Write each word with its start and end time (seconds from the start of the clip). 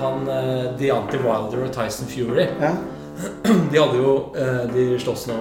han 0.00 0.28
eh, 0.32 0.64
Deontay 0.78 1.20
Wilder 1.24 1.66
og 1.66 1.72
Tyson 1.74 2.08
Fury 2.10 2.46
Ja, 2.60 2.72
De 3.72 3.80
hadde 3.80 3.98
jo 3.98 4.12
eh, 4.38 4.64
De 4.72 4.84
slåss 5.02 5.26
nå 5.30 5.38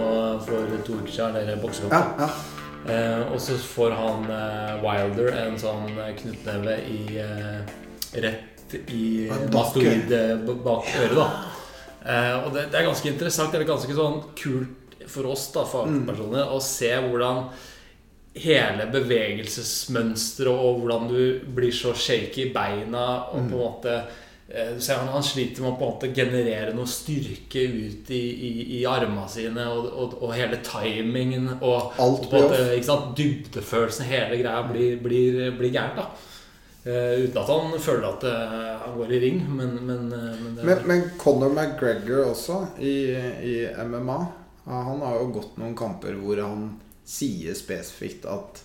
for 0.48 0.78
to 0.88 1.00
uker 1.02 1.14
siden, 1.14 1.39
eller 1.42 1.62
boksekamp. 1.62 1.94
ja, 1.94 2.28
ja. 2.28 2.54
Eh, 2.88 3.21
og 3.34 3.39
så 3.43 3.57
får 3.60 3.96
han 3.98 4.28
Wilder 4.84 5.34
en 5.42 5.57
sånn 5.60 5.89
knyttneve 6.21 6.78
i 6.88 7.02
Rett 8.16 8.75
i 8.92 9.28
mastoid 9.52 10.12
bak 10.64 10.88
øret, 11.02 11.16
da. 11.18 11.28
Og 12.46 12.52
det, 12.55 12.66
det 12.71 12.80
er 12.80 12.88
ganske 12.88 13.10
interessant. 13.10 13.52
Det 13.52 13.62
er 13.62 13.68
ganske 13.68 13.96
sånn 13.96 14.21
kult 14.39 14.96
for 15.08 15.28
oss 15.32 15.50
da, 15.55 15.64
fagpersoner 15.68 16.52
å 16.52 16.60
se 16.64 16.92
hvordan 17.05 17.47
hele 18.38 18.88
bevegelsesmønsteret 18.94 20.54
og 20.54 20.82
hvordan 20.82 21.08
du 21.10 21.21
blir 21.58 21.74
så 21.74 21.94
shaky 21.97 22.47
i 22.47 22.54
beina 22.54 23.05
og 23.32 23.38
på 23.38 23.44
en 23.44 23.52
måte 23.55 23.94
Du 23.97 24.04
ser 24.04 24.25
han, 24.47 25.07
han 25.11 25.24
sliter 25.24 25.61
med 25.61 25.74
å 25.74 25.75
på 25.75 25.83
en 25.83 25.92
måte 25.92 26.11
generere 26.15 26.71
noe 26.75 26.88
styrke 26.88 27.65
ut 27.68 28.11
i, 28.15 28.21
i, 28.47 28.51
i 28.78 28.86
armene 28.88 29.28
sine, 29.29 29.65
og, 29.68 29.89
og, 29.92 30.15
og 30.24 30.32
hele 30.38 30.61
timingen 30.64 31.50
og, 31.57 31.93
Alt 32.00 32.30
og 32.31 32.33
måte, 32.33 33.11
Dybdefølelsen, 33.17 34.08
hele 34.08 34.39
greia 34.39 34.64
blir, 34.69 34.97
blir, 35.03 35.44
blir 35.59 35.73
gærent. 35.75 36.00
da 36.00 36.08
Eh, 36.88 37.19
uten 37.19 37.38
at 37.41 37.50
han 37.52 37.73
føler 37.83 38.05
at 38.08 38.22
uh, 38.23 38.83
han 38.86 38.94
går 38.95 39.09
i 39.11 39.17
ring, 39.19 39.39
men, 39.52 39.73
men, 39.83 40.05
uh, 40.14 40.28
men, 40.39 40.53
Men, 40.64 40.83
men 40.88 41.02
Conor 41.19 41.50
McGregor 41.52 42.30
også, 42.30 42.61
i, 42.80 42.94
i 43.44 43.55
MMA 43.83 44.16
Han 44.69 45.02
har 45.03 45.17
jo 45.19 45.25
gått 45.36 45.58
noen 45.59 45.75
kamper 45.75 46.16
hvor 46.22 46.39
han 46.39 46.69
sier 47.07 47.57
spesifikt 47.59 48.23
at 48.31 48.61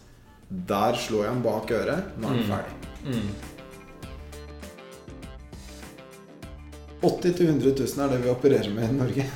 der 0.51 0.99
slår 0.99 1.25
jeg 1.25 1.33
han 1.33 1.43
bak 1.43 1.75
øret, 1.75 2.15
nå 2.21 2.29
er 2.29 2.37
han 2.37 2.39
Mm. 2.43 2.53
ferdig. 2.53 2.77
mm, 3.09 3.29
80 7.03 7.33
000-100 7.39 7.73
000 7.97 8.05
er 8.05 8.13
det 8.15 8.21
vi 8.25 8.31
opererer 8.31 8.71
med 8.75 8.91
i 8.91 8.97
Norge 8.97 9.27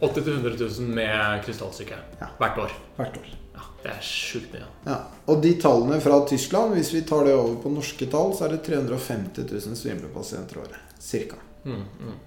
80 0.00 0.24
000-100 0.24 0.56
000 0.80 0.88
med 0.96 1.44
krystallsyke 1.44 1.98
Ja. 2.20 2.28
hvert 2.38 2.58
år. 2.58 2.72
hvert 2.96 3.16
år. 3.20 3.28
Ja, 3.54 3.66
det 3.84 3.90
er 3.92 4.00
sjukt 4.02 4.52
mye. 4.54 4.66
Ja. 4.86 4.96
Og 5.30 5.42
de 5.44 5.52
tallene 5.62 6.00
fra 6.02 6.18
Tyskland, 6.28 6.74
hvis 6.74 6.90
vi 6.94 7.02
tar 7.06 7.24
det 7.28 7.34
over 7.36 7.54
på 7.62 7.70
norske 7.70 8.08
tall, 8.10 8.34
så 8.34 8.46
er 8.48 8.56
det 8.56 8.64
350 8.66 9.46
000 9.52 9.76
svimlepasienter 9.78 10.58
i 10.58 10.64
året. 10.64 10.98
Cirka. 10.98 11.38
Mm, 11.64 11.84
mm. 12.00 12.18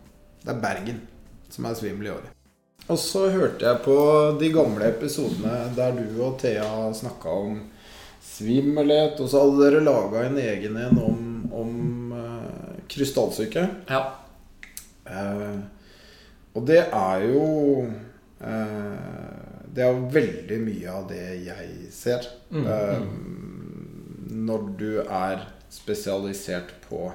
Det 0.46 0.54
er 0.54 0.62
Bergen 0.64 1.02
som 1.52 1.66
er 1.68 1.76
svimmel 1.78 2.08
i 2.08 2.14
året. 2.16 2.32
Og 2.88 3.00
så 3.02 3.26
hørte 3.34 3.66
jeg 3.66 3.82
på 3.84 3.96
de 4.40 4.50
gamle 4.54 4.88
episodene 4.92 5.56
der 5.76 5.96
du 5.98 6.20
og 6.22 6.36
Thea 6.42 6.92
snakka 6.94 7.30
om 7.30 7.56
svimmelhet, 8.26 9.20
og 9.24 9.30
så 9.32 9.42
hadde 9.42 9.64
dere 9.64 9.84
laga 9.86 10.26
en 10.28 10.38
egen 10.42 10.78
en 10.78 11.00
om, 11.02 11.20
om 11.56 11.72
uh, 12.14 12.78
krystallsyke. 12.92 13.64
Ja. 13.90 14.04
Eh, 15.06 15.60
og 16.56 16.66
det 16.68 16.80
er 16.88 17.26
jo 17.28 17.44
eh, 18.40 19.42
Det 19.76 19.84
er 19.84 19.92
jo 19.92 20.08
veldig 20.14 20.60
mye 20.64 20.92
av 20.94 21.08
det 21.10 21.24
jeg 21.46 21.92
ser. 21.94 22.26
Mm, 22.50 22.66
Eh, 22.66 23.02
når 24.36 24.66
du 24.80 24.90
er 25.04 25.46
spesialisert 25.72 26.72
på 26.90 27.10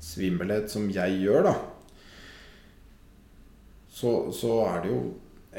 svimmelhet, 0.00 0.70
som 0.70 0.86
jeg 0.92 1.18
gjør, 1.24 1.42
da, 1.50 1.54
så, 3.90 4.30
så 4.32 4.52
er 4.68 4.84
det 4.84 4.92
jo 4.92 5.00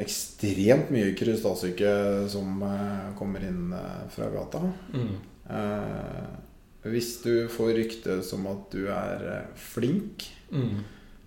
ekstremt 0.02 0.92
mye 0.94 1.12
krystallsyke 1.20 1.92
som 2.32 2.62
eh, 2.64 3.10
kommer 3.20 3.44
inn 3.46 3.74
eh, 3.76 4.06
fra 4.14 4.30
gata. 4.34 4.62
Mm. 4.96 5.12
Eh, 5.52 6.32
hvis 6.92 7.12
du 7.26 7.34
får 7.52 7.74
rykte 7.78 8.22
som 8.26 8.48
at 8.50 8.72
du 8.74 8.86
er 8.88 9.28
eh, 9.36 9.52
flink, 9.72 10.30
Mm. 10.52 10.82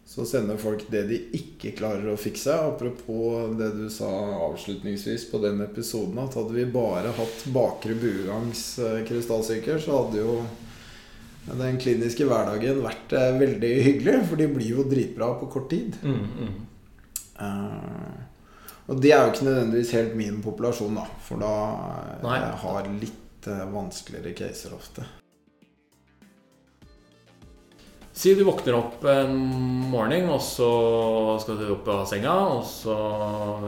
Så 0.07 0.25
sender 0.27 0.57
folk 0.61 0.85
det 0.93 1.03
de 1.09 1.17
ikke 1.35 1.73
klarer 1.79 2.11
å 2.13 2.19
fikse. 2.21 2.53
Apropos 2.53 3.55
det 3.59 3.71
du 3.79 3.87
sa 3.91 4.11
avslutningsvis 4.51 5.31
på 5.31 5.41
den 5.43 5.65
episoden, 5.65 6.21
at 6.21 6.37
hadde 6.39 6.55
vi 6.55 6.67
bare 6.69 7.15
hatt 7.17 7.47
bakre 7.55 7.97
buegangs 7.99 8.67
eh, 8.85 9.01
krystallsyker, 9.09 9.81
så 9.81 10.03
hadde 10.03 10.21
jo 10.21 10.37
den 11.49 11.81
kliniske 11.81 12.29
hverdagen 12.29 12.85
vært 12.85 13.17
eh, 13.17 13.33
veldig 13.41 13.73
hyggelig, 13.89 14.21
for 14.29 14.41
de 14.41 14.51
blir 14.53 14.77
jo 14.77 14.87
dritbra 14.93 15.33
på 15.41 15.51
kort 15.57 15.73
tid. 15.73 15.97
Mm, 16.05 16.23
mm. 16.37 16.55
Uh, 17.35 18.23
og 18.93 19.01
det 19.03 19.11
er 19.11 19.25
jo 19.25 19.33
ikke 19.33 19.49
nødvendigvis 19.49 19.97
helt 19.97 20.15
min 20.21 20.39
populasjon, 20.45 21.01
da, 21.01 21.09
for 21.25 21.41
da 21.43 21.55
Nei. 22.23 22.39
jeg 22.39 22.57
har 22.69 22.95
litt 23.01 23.53
vanskeligere 23.73 24.37
caser 24.37 24.77
ofte. 24.77 25.05
Si 28.15 28.35
du 28.39 28.45
våkner 28.47 28.77
opp 28.79 29.03
en 29.11 29.35
morgen, 29.91 30.29
og 30.31 30.39
så 30.43 30.69
skal 31.43 31.59
du 31.59 31.67
opp 31.75 31.89
av 31.91 32.05
senga, 32.07 32.35
og 32.55 32.63
så 32.69 32.95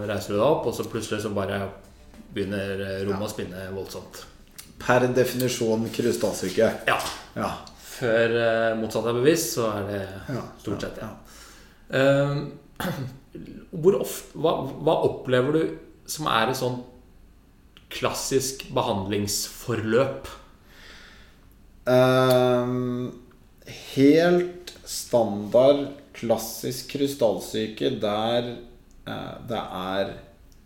reiser 0.06 0.36
du 0.36 0.38
deg 0.38 0.46
opp, 0.46 0.68
og 0.70 0.76
så 0.76 0.86
plutselig 0.86 1.24
så 1.24 1.32
bare 1.34 1.64
begynner 2.30 2.84
rommet 3.08 3.26
å 3.26 3.32
spinne 3.32 3.64
voldsomt. 3.74 4.22
Per 4.78 5.08
definisjon 5.16 5.88
krystallsyke. 5.90 6.70
Ja. 6.86 7.00
Ja. 7.34 7.50
Før 7.96 8.36
eh, 8.38 8.76
motsatt 8.78 9.08
er 9.08 9.16
bevisst, 9.16 9.56
så 9.56 9.70
er 9.72 9.86
det 9.88 10.00
Ja, 10.36 10.42
stort 10.60 10.84
sett 10.84 10.98
sett, 11.00 11.02
ja. 11.02 11.10
Eh, 11.96 12.86
hvor 13.82 13.98
ofte, 14.02 14.36
hva, 14.38 14.58
hva 14.84 14.98
opplever 15.08 15.56
du 15.56 15.62
som 16.06 16.28
er 16.30 16.52
et 16.52 16.60
sånn 16.60 16.82
klassisk 17.92 18.66
behandlingsforløp? 18.76 20.28
Ehm, 21.86 23.08
helt 23.66 24.72
standard, 24.86 25.88
klassisk 26.16 26.94
krystallsyke 26.94 27.90
der 28.00 28.52
eh, 29.06 29.34
det 29.48 29.62
er 29.62 30.14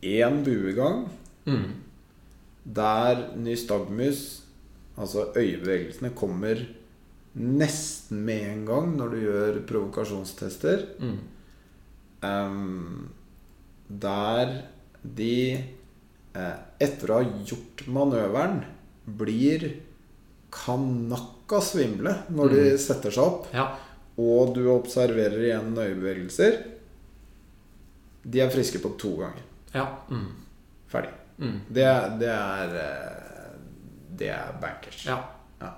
én 0.03 0.45
buegang, 0.45 1.09
Mm. 1.47 1.73
der 2.65 3.37
nystagmus, 3.37 4.43
altså 4.97 5.33
øyebevegelsene, 5.35 6.11
kommer 6.15 6.61
nesten 7.35 8.21
med 8.27 8.43
en 8.53 8.67
gang 8.67 8.97
når 8.97 9.09
du 9.09 9.17
gjør 9.25 9.61
provokasjonstester. 9.67 10.85
Mm. 11.01 11.19
Ehm, 12.23 13.09
der 13.89 14.53
de 15.03 15.35
eh, 16.37 16.59
etter 16.79 17.11
å 17.11 17.23
ha 17.23 17.45
gjort 17.49 17.87
manøveren 17.89 18.61
blir 19.19 19.65
kanakka 21.51 21.61
svimle 21.67 22.15
når 22.31 22.49
de 22.55 22.79
setter 22.79 23.11
seg 23.11 23.25
opp, 23.25 23.47
Ja. 23.55 23.65
og 24.19 24.55
du 24.55 24.69
observerer 24.71 25.39
igjen 25.43 25.77
øyebevegelser. 25.77 26.63
De 28.23 28.41
er 28.41 28.51
friske 28.51 28.79
på 28.79 28.97
to 28.99 29.17
ganger. 29.17 29.43
ja. 29.75 29.87
Mm. 30.11 30.33
Ferdig. 30.89 31.11
Mm. 31.39 31.61
Det, 31.69 31.87
det 32.21 32.29
er 32.29 32.75
eh, 32.77 33.57
Det 34.19 34.29
er 34.29 34.53
bankers. 34.61 35.07
ja. 35.07 35.19
Ja. 35.61 35.73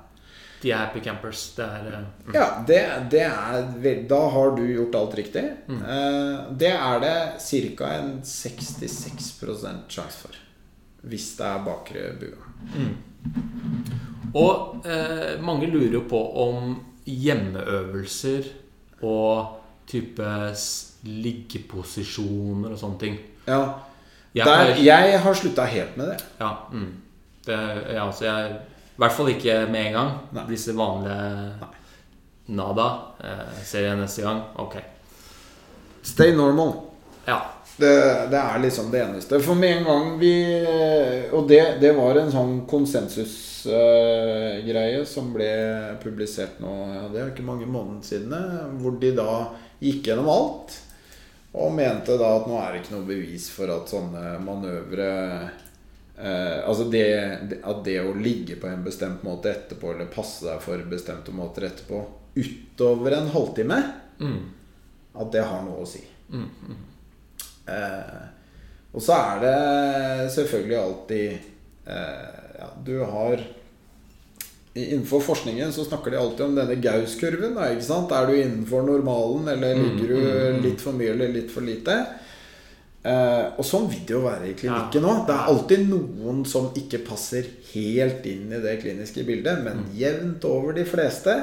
De 0.62 0.70
er 0.70 0.76
happy 0.76 1.00
campers. 1.00 1.54
Det 1.56 1.64
er 1.64 1.86
eh, 1.92 2.04
mm. 2.26 2.34
Ja, 2.34 2.64
det, 2.66 3.10
det 3.10 3.20
er 3.22 4.02
Da 4.08 4.28
har 4.30 4.56
du 4.56 4.62
gjort 4.66 4.94
alt 4.94 5.14
riktig. 5.14 5.44
Mm. 5.68 5.82
Eh, 5.82 6.52
det 6.58 6.72
er 6.72 7.00
det 7.00 7.76
ca. 7.78 7.84
en 7.98 8.22
66 8.22 9.38
sjanse 9.88 10.18
for. 10.18 10.34
Hvis 11.02 11.36
det 11.36 11.46
er 11.46 11.64
bakre 11.64 12.12
bua. 12.18 12.48
Og 14.38 14.87
eh, 14.88 15.41
mange 15.44 15.69
lurer 15.70 15.98
jo 15.98 16.04
på 16.09 16.20
om 16.44 16.76
hjemmeøvelser 17.04 18.48
og 19.03 19.59
type 19.91 20.28
liggeposisjoner 21.03 22.72
og 22.72 22.78
sånne 22.81 23.00
ting. 23.00 23.17
Ja, 23.46 23.62
Jeg 24.32 24.46
der, 24.46 24.76
jeg 24.81 25.19
har 25.20 25.34
slutta 25.37 25.64
helt 25.69 25.96
med 25.96 26.12
det. 26.14 26.23
Ja, 26.38 26.55
mm. 26.73 26.93
det, 27.46 27.58
ja 27.93 28.06
altså 28.06 28.25
jeg, 28.25 28.55
I 28.94 29.02
hvert 29.02 29.12
fall 29.12 29.32
ikke 29.34 29.56
med 29.69 29.87
en 29.90 29.99
gang. 29.99 30.12
Nei. 30.32 30.46
Disse 30.49 30.76
vanlige 30.76 31.69
Nada. 32.52 32.88
Eh, 33.25 33.58
ser 33.64 33.87
jeg 33.88 33.99
neste 34.00 34.25
gang. 34.25 34.40
Ok. 34.62 34.78
Stay 36.02 36.32
normal. 36.37 36.73
Ja. 37.26 37.43
Det, 37.76 37.93
det 38.31 38.38
er 38.38 38.58
liksom 38.62 38.90
det 38.93 39.02
eneste. 39.02 39.40
For 39.43 39.58
med 39.58 39.78
en 39.78 39.87
gang 39.87 40.08
vi 40.20 40.32
Og 41.32 41.46
det, 41.49 41.78
det 41.81 41.94
var 41.96 42.19
en 42.20 42.32
sånn 42.32 42.58
konsensusgreie 43.64 45.05
som 45.06 45.32
ble 45.35 45.50
publisert 46.03 46.61
nå 46.62 46.73
ja, 46.94 47.03
Det 47.12 47.20
er 47.23 47.31
ikke 47.32 47.47
mange 47.47 47.67
måneder 47.70 48.05
siden. 48.06 48.32
eh, 48.32 48.73
Hvor 48.82 48.99
de 49.00 49.12
da 49.17 49.35
gikk 49.82 50.06
gjennom 50.11 50.29
alt. 50.32 50.79
Og 51.55 51.73
mente 51.76 52.14
da 52.17 52.31
at 52.38 52.47
nå 52.49 52.56
er 52.62 52.73
det 52.73 52.81
ikke 52.82 52.94
noe 52.97 53.09
bevis 53.09 53.50
for 53.53 53.69
at 53.75 53.91
sånne 53.93 54.38
manøvre 54.41 55.09
eh, 56.17 56.59
Altså 56.67 56.87
det, 56.91 57.05
det, 57.50 57.59
at 57.64 57.82
det 57.85 57.99
å 58.00 58.14
ligge 58.17 58.56
på 58.61 58.69
en 58.70 58.85
bestemt 58.87 59.23
måte 59.26 59.50
etterpå, 59.53 59.93
eller 59.93 60.06
passe 60.12 60.47
deg 60.47 60.61
for 60.64 60.79
bestemte 60.88 61.32
måter 61.35 61.67
etterpå, 61.69 62.05
utover 62.37 63.19
en 63.19 63.29
halvtime, 63.35 63.82
Mm. 64.23 64.43
at 65.19 65.32
det 65.32 65.41
har 65.43 65.62
noe 65.67 65.82
å 65.82 65.87
si. 65.88 65.99
Mm. 66.31 66.44
Mm. 66.69 66.76
Eh, 67.67 68.20
og 68.94 69.03
så 69.03 69.17
er 69.17 69.41
det 69.43 70.31
selvfølgelig 70.31 70.76
alltid 70.79 71.32
eh, 71.91 72.41
ja, 72.62 72.70
Du 72.87 72.94
har 73.03 73.43
Innenfor 74.73 75.20
forskningen 75.20 75.73
så 75.75 75.85
snakker 75.85 76.14
de 76.14 76.17
alltid 76.17 76.47
om 76.47 76.55
denne 76.56 76.79
Gaus-kurven. 76.81 77.59
Er 77.61 78.26
du 78.26 78.32
innenfor 78.38 78.87
normalen, 78.87 79.49
eller 79.53 79.75
Mm, 79.76 79.82
ligger 79.82 80.14
mm, 80.14 80.23
du 80.23 80.53
mm. 80.56 80.62
litt 80.64 80.81
for 80.81 80.97
mye 80.97 81.11
eller 81.12 81.29
litt 81.29 81.50
for 81.53 81.61
lite? 81.61 81.97
Eh, 83.05 83.44
og 83.59 83.67
sånn 83.67 83.88
vil 83.91 84.00
det 84.06 84.14
jo 84.14 84.23
være 84.25 84.49
i 84.49 84.55
klinikken 84.56 85.05
òg. 85.05 85.26
Det 85.29 85.35
er 85.35 85.50
alltid 85.53 85.88
noen 85.91 86.44
som 86.49 86.70
ikke 86.79 87.03
passer 87.05 87.50
helt 87.75 88.25
inn 88.31 88.49
i 88.49 88.62
det 88.62 88.79
kliniske 88.81 89.26
bildet, 89.29 89.59
Mm. 89.59 89.64
men 89.64 89.85
jevnt 89.99 90.44
over 90.49 90.73
de 90.73 90.85
fleste 90.88 91.35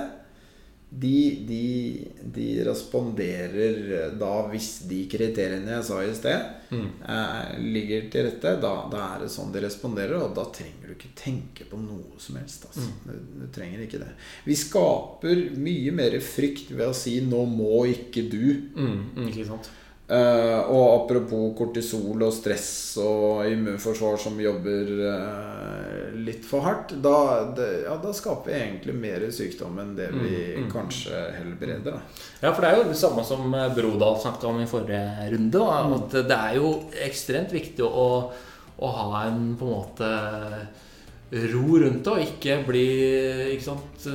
de, 0.91 1.45
de, 1.45 2.07
de 2.33 2.63
responderer 2.65 4.15
da 4.19 4.31
hvis 4.49 4.69
de 4.89 5.03
kriteriene 5.11 5.75
jeg 5.77 5.83
sa 5.89 5.99
i 6.05 6.15
sted, 6.17 6.55
Mm. 6.69 6.85
eh, 7.01 7.57
ligger 7.73 8.03
til 8.13 8.27
rette. 8.27 8.51
Da, 8.61 8.71
da 8.91 8.99
er 9.15 9.23
det 9.23 9.29
sånn 9.33 9.49
de 9.51 9.61
responderer, 9.63 10.19
og 10.21 10.35
da 10.37 10.43
trenger 10.53 10.85
du 10.85 10.93
ikke 10.93 11.09
tenke 11.17 11.65
på 11.65 11.79
noe 11.81 12.19
som 12.21 12.35
helst. 12.37 12.67
Altså. 12.67 12.85
Du, 13.07 13.15
du 13.41 13.47
trenger 13.55 13.81
ikke 13.87 13.97
det. 14.03 14.11
Vi 14.45 14.53
skaper 14.59 15.41
mye 15.57 15.91
mer 15.97 16.19
frykt 16.21 16.69
ved 16.69 16.85
å 16.91 16.93
si 16.93 17.15
'nå 17.25 17.41
må 17.49 17.87
ikke 17.89 18.21
du'. 18.29 18.69
Mm, 18.77 18.99
mm, 19.15 19.27
ikke 19.31 19.47
sant? 19.47 19.69
Eh, 20.09 20.59
og 20.73 21.03
apropos 21.03 21.51
kortisol 21.53 22.23
og 22.25 22.31
stress 22.33 22.97
og 22.97 23.43
immunforsvar 23.45 24.15
som 24.17 24.39
jobber 24.41 24.87
uh, 25.05 26.07
litt 26.25 26.47
for 26.49 26.65
hardt, 26.65 26.95
da, 26.97 27.51
det, 27.53 27.67
ja, 27.83 27.93
da 28.01 28.13
skaper 28.17 28.49
vi 28.49 28.55
egentlig 28.57 28.95
mer 28.97 29.27
sykdom 29.29 29.77
enn 29.83 29.93
det 29.99 30.09
vi 30.15 30.31
Mm, 30.39 30.65
mm. 30.65 30.71
kanskje 30.71 31.19
helbreder. 31.35 31.99
Da. 31.99 32.25
Ja, 32.41 32.49
for 32.55 32.65
det 32.65 32.71
er 32.71 32.79
jo 32.79 32.87
det 32.89 32.97
samme 32.97 33.23
som 33.27 33.53
eh, 33.53 33.69
Brodal 33.75 34.17
snakket 34.21 34.47
om 34.49 34.59
i 34.63 34.67
forrige 34.69 35.29
runde. 35.35 35.59
Da, 35.59 35.77
at 35.99 36.17
det 36.31 36.37
er 36.37 36.57
jo 36.57 36.71
ekstremt 37.05 37.53
viktig 37.53 37.85
å, 37.85 38.09
å 38.81 38.91
ha 38.97 39.23
en 39.27 39.53
på 39.59 39.67
en 39.67 39.75
måte 39.75 40.11
ro 41.53 41.79
rundt 41.83 42.01
det, 42.01 42.15
og 42.15 42.25
ikke 42.25 42.55
bli 42.65 42.85
Ikke 43.53 43.67
sant 43.67 44.09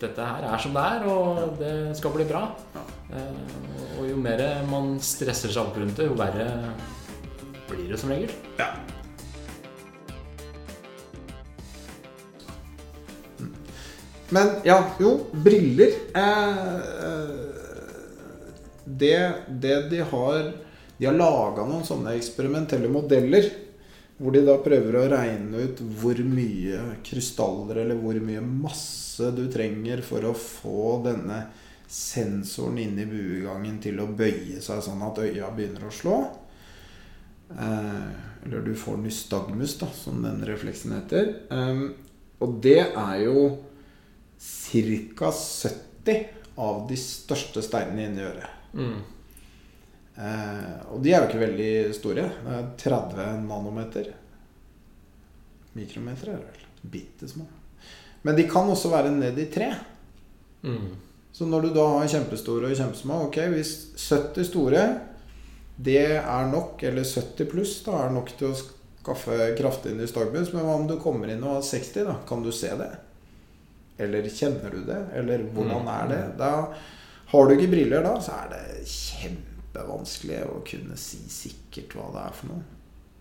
Dette 0.00 0.24
her 0.24 0.46
er 0.48 0.62
som 0.62 0.72
det 0.72 0.82
er, 0.94 1.02
og 1.12 1.58
det 1.60 1.74
skal 1.98 2.14
bli 2.14 2.24
bra. 2.28 2.46
Ja. 2.76 2.84
Eh, 3.18 3.98
Og 4.00 4.06
jo 4.08 4.16
mer 4.16 4.40
man 4.70 4.94
stresser 5.04 5.52
seg 5.52 5.60
opp 5.66 5.76
rundt 5.76 5.98
det, 5.98 6.06
jo 6.08 6.16
verre 6.16 6.46
blir 7.68 7.90
det 7.90 7.98
som 8.00 8.10
regel. 8.10 8.32
Ja. 8.58 8.70
Men 14.30 14.52
ja, 14.64 14.78
jo, 15.02 15.16
briller 15.32 15.90
eh, 16.14 16.74
eh, 17.04 17.48
det, 18.84 19.32
det 19.48 19.76
de 19.90 20.04
har 20.12 20.52
De 21.00 21.08
har 21.08 21.16
laga 21.16 21.64
noen 21.66 21.84
sånne 21.86 22.14
eksperimentelle 22.18 22.88
modeller. 22.92 23.48
Hvor 24.20 24.34
de 24.36 24.42
da 24.44 24.58
prøver 24.60 24.98
å 24.98 25.06
regne 25.08 25.64
ut 25.64 25.80
hvor 26.00 26.18
mye 26.28 26.80
krystaller 27.06 27.80
eller 27.82 27.96
hvor 28.00 28.18
mye 28.20 28.42
masse 28.44 29.30
du 29.36 29.46
trenger 29.52 30.02
for 30.04 30.26
å 30.28 30.34
få 30.36 30.98
denne 31.06 31.46
sensoren 31.90 32.78
inni 32.82 33.06
buegangen 33.08 33.80
til 33.82 33.98
å 34.02 34.10
bøye 34.12 34.60
seg 34.62 34.82
sånn 34.84 35.00
at 35.08 35.22
øya 35.24 35.48
begynner 35.56 35.88
å 35.88 35.94
slå. 35.94 36.18
Eh, 37.50 38.10
eller 38.44 38.68
du 38.68 38.74
får 38.78 39.00
nystagmus, 39.00 39.78
da, 39.80 39.88
som 39.96 40.20
den 40.24 40.44
refleksen 40.48 40.94
heter. 40.96 41.32
Og 42.40 42.60
det 42.64 42.78
er 42.88 43.16
jo 43.26 43.40
ca. 44.40 45.32
70 45.32 46.22
av 46.60 46.86
de 46.88 46.96
største 46.96 47.62
steinene 47.64 48.06
inni 48.08 48.24
øret. 48.24 48.60
Mm. 48.72 49.00
Eh, 50.16 50.92
og 50.92 51.02
de 51.04 51.12
er 51.14 51.22
jo 51.22 51.28
ikke 51.30 51.44
veldig 51.46 51.94
store. 51.96 52.24
Det 52.44 52.56
er 52.56 52.70
30 52.82 53.28
nanometer. 53.46 54.10
Mikrometer 55.78 56.32
er 56.32 56.40
det 56.40 56.48
vel. 56.50 56.64
Bitte 56.90 57.28
små. 57.30 57.46
Men 58.22 58.36
de 58.36 58.44
kan 58.50 58.68
også 58.68 58.90
være 58.92 59.12
ned 59.14 59.38
i 59.38 59.46
tre. 59.52 59.70
Mm. 60.66 60.90
Så 61.32 61.46
når 61.48 61.62
du 61.62 61.70
da 61.76 61.86
har 61.94 62.08
kjempestore 62.10 62.68
og 62.68 62.76
kjempesmå 62.76 63.16
Ok, 63.28 63.38
hvis 63.54 63.70
70 63.96 64.44
store 64.50 64.82
det 65.80 66.02
er 66.18 66.50
nok, 66.50 66.82
eller 66.84 67.06
70 67.08 67.46
pluss, 67.48 67.78
da 67.86 67.94
er 68.04 68.10
nok 68.12 68.34
til 68.36 68.50
å 68.50 68.56
skaffe 68.58 69.38
kraftig 69.56 69.94
nystagmus. 69.96 70.50
Men 70.52 70.66
hva 70.66 70.74
om 70.76 70.84
du 70.90 70.98
kommer 71.00 71.30
inn 71.32 71.40
og 71.46 71.54
har 71.54 71.62
60, 71.64 72.02
da? 72.04 72.18
Kan 72.28 72.42
du 72.44 72.50
se 72.52 72.68
det? 72.76 72.90
Eller 74.04 74.28
kjenner 74.28 74.74
du 74.74 74.82
det? 74.84 74.98
Eller 75.16 75.46
hvordan 75.54 75.80
Mm. 75.86 75.88
er 75.94 76.08
det? 76.10 76.20
Da 76.36 76.50
har 77.32 77.48
du 77.48 77.54
ikke 77.56 77.70
briller 77.72 78.02
da, 78.04 78.12
så 78.20 78.32
er 78.42 78.48
det 78.52 78.84
kjempevanskelig 79.70 80.42
å 80.50 80.60
kunne 80.66 80.96
si 80.98 81.22
sikkert 81.30 81.94
hva 81.94 82.10
det 82.14 82.26
er 82.26 82.36
for 82.36 82.50
noe. 82.50 82.62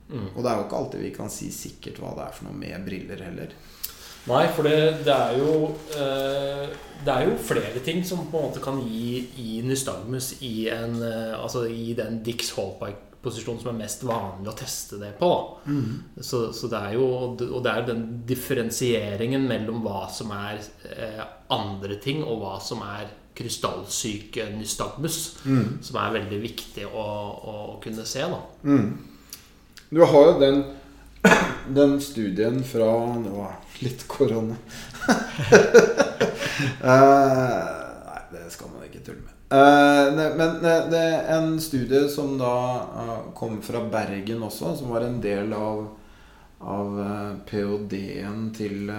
Mm. 0.09 0.29
Og 0.35 0.41
det 0.41 0.49
er 0.49 0.57
jo 0.57 0.65
ikke 0.65 0.79
alltid 0.79 1.03
vi 1.03 1.11
kan 1.13 1.29
si 1.29 1.51
sikkert 1.53 1.99
hva 2.01 2.15
det 2.17 2.25
er 2.25 2.33
for 2.33 2.49
noe 2.49 2.57
med 2.57 2.85
briller 2.85 3.21
heller. 3.21 3.53
Nei, 4.29 4.45
for 4.53 4.67
det, 4.67 5.03
det 5.05 5.13
er 5.15 5.37
jo 5.39 5.51
eh, 5.95 6.65
Det 7.05 7.13
er 7.13 7.29
jo 7.29 7.37
flere 7.39 7.79
ting 7.81 8.01
som 8.05 8.25
på 8.27 8.37
en 8.37 8.49
måte 8.49 8.61
kan 8.61 8.81
gi, 8.83 9.21
gi 9.31 9.61
nystagmus 9.63 10.41
i, 10.43 10.67
en, 10.73 10.97
eh, 11.01 11.37
altså 11.39 11.63
i 11.71 11.93
den 11.97 12.19
Dix 12.25 12.51
Hallpike-posisjonen 12.57 13.61
som 13.63 13.71
er 13.71 13.79
mest 13.79 14.03
vanlig 14.03 14.51
å 14.51 14.57
teste 14.59 14.99
det 14.99 15.13
på. 15.21 15.29
Da. 15.29 15.71
Så, 16.19 16.49
så 16.53 16.67
det 16.71 16.81
er 16.89 16.97
jo 16.97 17.07
Og 17.31 17.63
det 17.63 17.71
er 17.71 17.87
den 17.87 18.03
differensieringen 18.27 19.47
mellom 19.47 19.81
hva 19.85 20.03
som 20.11 20.35
er 20.35 20.59
eh, 20.91 21.23
andre 21.55 22.01
ting, 22.03 22.25
og 22.25 22.43
hva 22.43 22.57
som 22.61 22.83
er 22.85 23.07
krystallsyke 23.39 24.49
nystagmus, 24.57 25.19
som 25.81 25.99
er 26.03 26.13
veldig 26.19 26.41
viktig 26.43 26.85
å, 26.91 27.05
å 27.39 27.55
kunne 27.83 28.05
se. 28.05 28.21
da 28.27 28.41
Du 29.89 30.03
har 30.05 30.27
jo 30.27 30.35
den, 30.43 30.59
den 31.73 31.95
studien 32.03 32.59
fra 32.63 32.91
Det 33.23 33.31
var 33.33 33.55
litt 33.81 34.05
korona. 34.11 34.55
Eh, 36.59 37.63
nei, 38.05 38.21
det 38.33 38.41
skal 38.51 38.67
man 38.73 38.83
ikke 38.83 38.99
tulle 39.05 39.21
med. 39.23 39.35
Eh, 39.55 40.09
ne- 40.17 40.33
men 40.37 40.57
det, 40.63 40.73
det 40.91 40.99
er 40.99 41.29
en 41.37 41.53
studie 41.63 42.01
som 42.11 42.33
da 42.39 42.51
eh, 42.99 43.21
kom 43.37 43.61
fra 43.63 43.79
Bergen 43.91 44.43
også, 44.43 44.73
som 44.79 44.91
var 44.91 45.05
en 45.07 45.21
del 45.23 45.53
av, 45.55 45.85
av 46.59 46.99
ph.d.-en 47.47 48.49
til, 48.57 48.91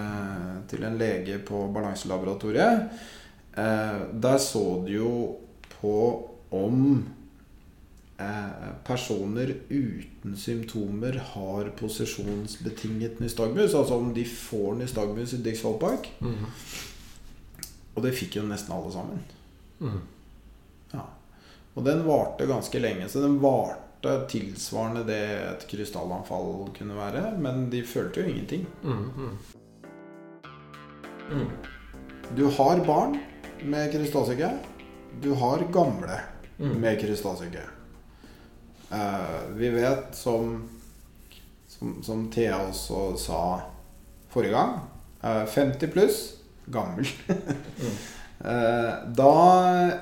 til 0.71 0.87
en 0.87 0.97
lege 0.97 1.37
på 1.45 1.61
Balanselaboratoriet. 1.75 2.89
Eh, 3.57 4.01
der 4.13 4.37
så 4.37 4.83
du 4.85 4.91
jo 4.93 5.15
på 5.81 5.95
om 6.49 7.05
eh, 8.17 8.71
personer 8.87 9.53
uten 9.69 10.37
symptomer 10.37 11.19
har 11.33 11.69
posisjonsbetinget 11.79 13.19
nystagmus. 13.19 13.75
Altså 13.75 13.97
om 13.99 14.13
de 14.13 14.25
får 14.25 14.75
nystagmus 14.79 15.33
i 15.33 15.41
Dixvoll 15.43 15.79
Park. 15.79 16.11
Mm. 16.19 16.45
Og 17.95 18.03
det 18.05 18.15
fikk 18.15 18.39
jo 18.39 18.47
nesten 18.47 18.75
alle 18.75 18.91
sammen. 18.93 19.23
Mm. 19.81 20.01
Ja. 20.93 21.05
Og 21.75 21.85
den 21.87 22.05
varte 22.07 22.47
ganske 22.47 22.79
lenge, 22.79 23.09
så 23.09 23.23
den 23.23 23.39
varte 23.43 24.13
tilsvarende 24.31 25.03
det 25.07 25.23
et 25.39 25.65
krystallanfall 25.71 26.71
kunne 26.77 26.95
være. 26.97 27.35
Men 27.39 27.67
de 27.71 27.83
følte 27.83 28.23
jo 28.23 28.31
ingenting. 28.31 28.63
Mm. 28.83 29.35
Du 32.35 32.45
har 32.47 32.85
barn 32.87 33.19
med 33.63 33.91
krystallsyke. 33.91 34.51
Du 35.21 35.31
har 35.33 35.63
gamle 35.73 36.19
Mm. 36.61 36.81
med 36.81 36.99
krystallsyke. 37.01 37.61
Uh, 38.91 39.55
vi 39.55 39.69
vet, 39.69 40.15
som, 40.15 40.69
som, 41.67 42.03
som 42.03 42.31
Thea 42.31 42.59
også 42.69 43.17
sa 43.17 43.61
forrige 44.29 44.51
gang 44.53 44.75
uh, 45.23 45.45
50 45.45 45.87
pluss 45.91 46.33
gammel. 46.65 47.07
Eh, 48.41 48.93
da 49.05 49.33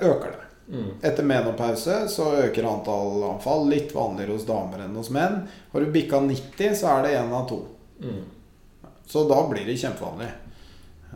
øker 0.00 0.30
det. 0.32 0.76
Mm. 0.76 0.90
Etter 1.02 1.22
menopause 1.28 2.08
så 2.08 2.30
øker 2.40 2.64
antall 2.64 3.24
anfall. 3.34 3.66
Litt 3.68 3.90
vanligere 3.92 4.32
hos 4.32 4.46
damer 4.48 4.80
enn 4.80 4.94
hos 4.96 5.10
menn. 5.12 5.42
Har 5.74 5.84
du 5.84 5.90
bikka 5.92 6.22
90, 6.24 6.70
så 6.80 6.88
er 6.94 7.02
det 7.04 7.10
én 7.18 7.34
av 7.36 7.44
to. 7.50 7.58
Mm. 8.00 8.22
Så 9.06 9.26
da 9.28 9.42
blir 9.50 9.68
det 9.68 9.76
kjempevanlig. 9.82 10.30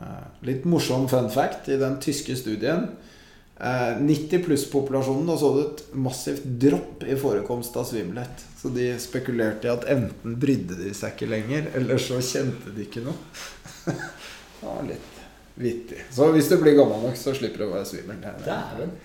Eh, 0.00 0.24
Litt 0.48 0.64
morsom 0.68 1.08
fun 1.08 1.30
fact 1.30 1.68
i 1.68 1.76
den 1.80 1.96
tyske 2.02 2.36
studien. 2.36 2.88
eh, 3.60 3.94
90 4.00 4.42
pluss-populasjonen 4.44 5.26
da 5.30 5.36
så 5.38 5.52
du 5.54 5.60
et 5.62 5.82
massivt 5.94 6.42
dropp 6.60 7.04
i 7.06 7.14
forekomst 7.16 7.76
av 7.76 7.84
svimmelhet. 7.86 8.42
Så 8.58 8.68
de 8.74 8.88
spekulerte 8.98 9.68
i 9.68 9.70
at 9.70 9.84
enten 9.88 10.34
brydde 10.40 10.74
de 10.82 10.90
seg 10.94 11.12
ikke 11.14 11.28
lenger, 11.30 11.68
eller 11.78 11.96
så 12.02 12.18
kjente 12.20 12.74
de 12.74 12.82
ikke 12.88 13.04
noe. 13.04 13.14
Det 14.64 14.66
var 14.70 14.82
litt 14.88 15.10
vittig. 15.60 15.98
Så 16.10 16.30
hvis 16.32 16.48
du 16.50 16.56
blir 16.58 16.74
gammel 16.78 17.02
nok, 17.04 17.16
så 17.20 17.34
slipper 17.36 17.58
du 17.62 17.66
å 17.68 17.74
være 17.76 17.86
svimmel. 17.86 18.16
Det 18.24 18.32
Dæven. 18.48 18.90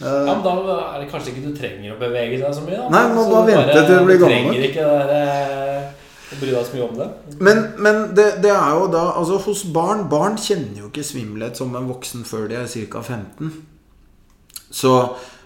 Ja, 0.00 0.32
men 0.32 0.40
da 0.40 0.52
er 0.96 1.02
det 1.02 1.10
kanskje 1.12 1.34
ikke 1.34 1.42
du 1.50 1.56
trenger 1.58 1.92
å 1.92 1.98
bevege 2.00 2.38
deg 2.40 2.54
så 2.56 2.62
mye. 2.64 2.78
Da. 2.78 2.86
Nei, 2.88 3.00
Så 3.12 3.24
bare 3.28 3.42
du 3.44 3.50
vente 3.52 3.80
til 3.84 3.98
du 3.98 4.04
blir 4.06 4.20
gammel 4.22 4.38
Du 4.38 4.46
nok. 4.46 4.52
trenger 4.54 4.62
ikke 4.70 4.84
det 4.86 5.02
der, 5.10 5.10
eh, 5.74 5.99
bry 6.38 6.52
deg 6.52 6.66
så 6.66 6.76
mye 6.76 6.86
om 6.86 6.94
det. 7.00 7.08
Men, 7.42 7.64
men 7.82 8.00
det, 8.14 8.28
det 8.44 8.52
er 8.52 8.76
jo 8.78 8.86
da 8.92 9.02
Altså 9.18 9.40
hos 9.46 9.64
barn 9.74 10.04
Barn 10.12 10.38
kjenner 10.38 10.84
jo 10.84 10.90
ikke 10.90 11.06
svimmelhet 11.06 11.58
som 11.58 11.74
en 11.74 11.90
voksen 11.90 12.22
før 12.28 12.46
de 12.50 12.60
er 12.60 12.70
ca. 12.70 13.02
15. 13.02 13.50
Så 14.70 14.94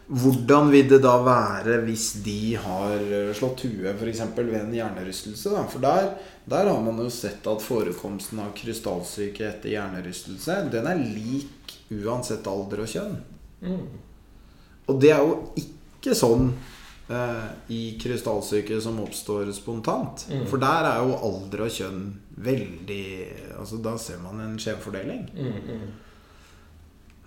hvordan 0.05 0.69
vil 0.69 0.88
det 0.91 0.99
da 1.00 1.14
være 1.25 1.79
hvis 1.87 2.11
de 2.26 2.57
har 2.61 2.99
eh, 3.00 3.31
slått 3.37 3.64
huet 3.64 3.97
f.eks. 3.97 4.21
ved 4.37 4.59
en 4.59 4.75
hjernerystelse? 4.76 5.55
Da? 5.55 5.64
For 5.73 5.81
der, 5.81 6.11
der 6.45 6.69
har 6.69 6.83
man 6.85 7.00
jo 7.00 7.09
sett 7.12 7.47
at 7.49 7.64
forekomsten 7.64 8.43
av 8.45 8.53
krystallsyke 8.59 9.47
etter 9.49 9.73
hjernerystelse 9.73 10.59
Den 10.75 10.91
er 10.91 11.00
lik 11.00 11.79
uansett 11.95 12.45
alder 12.50 12.85
og 12.85 12.91
kjønn. 12.91 13.17
Og 14.85 15.00
det 15.00 15.14
er 15.14 15.25
jo 15.25 15.38
ikke 15.57 16.12
sånn 16.17 16.50
i 17.69 17.81
krystallsyke 18.01 18.79
som 18.81 19.03
oppstår 19.03 19.51
spontant. 19.53 20.25
For 20.49 20.63
der 20.63 20.89
er 20.89 21.03
jo 21.05 21.19
alder 21.29 21.67
og 21.67 21.75
kjønn 21.75 22.07
veldig 22.45 23.05
Altså 23.59 23.77
Da 23.85 23.93
ser 24.01 24.23
man 24.25 24.41
en 24.41 24.57
skjevfordeling. 24.59 25.27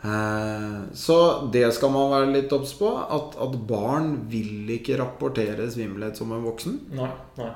Eh, 0.01 0.93
så 0.93 1.49
det 1.53 1.73
skal 1.73 1.91
man 1.93 2.11
være 2.13 2.33
litt 2.33 2.53
obs 2.53 2.73
på. 2.79 2.89
At, 2.97 3.37
at 3.41 3.55
barn 3.69 4.13
vil 4.31 4.69
ikke 4.77 4.99
rapportere 5.01 5.69
svimmelhet 5.71 6.19
som 6.19 6.33
en 6.35 6.45
voksen. 6.45 6.81
Nei, 6.97 7.13
nei. 7.39 7.53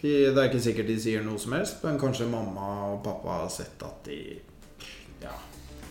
De, 0.00 0.12
det 0.32 0.36
er 0.36 0.46
ikke 0.48 0.62
sikkert 0.64 0.88
de 0.88 0.96
sier 1.00 1.24
noe 1.24 1.40
som 1.40 1.52
helst, 1.58 1.82
men 1.84 2.00
kanskje 2.00 2.30
mamma 2.30 2.70
og 2.94 3.02
pappa 3.04 3.42
har 3.42 3.50
sett 3.52 3.82
at 3.84 4.06
de 4.08 4.20
ja, 5.20 5.34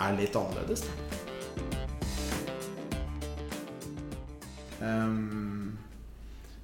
er 0.01 0.15
litt 0.17 0.39
annerledes. 0.39 0.87
Da. 0.87 1.28
Ehm, 4.81 5.77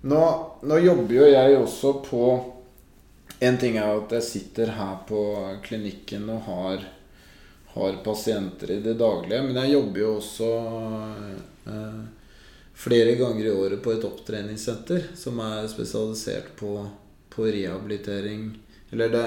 nå, 0.01 0.51
nå 0.62 0.77
jobber 0.79 1.15
jo 1.15 1.27
jeg 1.27 1.57
også 1.60 1.93
på 2.05 2.25
En 3.43 3.57
ting 3.60 3.75
er 3.75 3.89
jo 3.91 4.03
at 4.05 4.13
jeg 4.15 4.24
sitter 4.24 4.69
her 4.77 5.00
på 5.10 5.22
klinikken 5.65 6.29
og 6.31 6.45
har, 6.48 6.84
har 7.74 7.98
pasienter 8.05 8.77
i 8.77 8.84
det 8.86 8.93
daglige, 9.01 9.41
men 9.43 9.57
jeg 9.60 9.74
jobber 9.74 10.00
jo 10.00 10.12
også 10.22 10.48
uh, 11.67 12.05
flere 12.79 13.17
ganger 13.19 13.50
i 13.50 13.51
året 13.51 13.81
på 13.84 13.91
et 13.91 14.07
opptreningssenter 14.07 15.10
som 15.19 15.41
er 15.43 15.67
spesialisert 15.67 16.53
på, 16.55 16.77
på 17.36 17.50
rehabilitering. 17.50 18.48
Eller 18.95 19.12
det, 19.12 19.25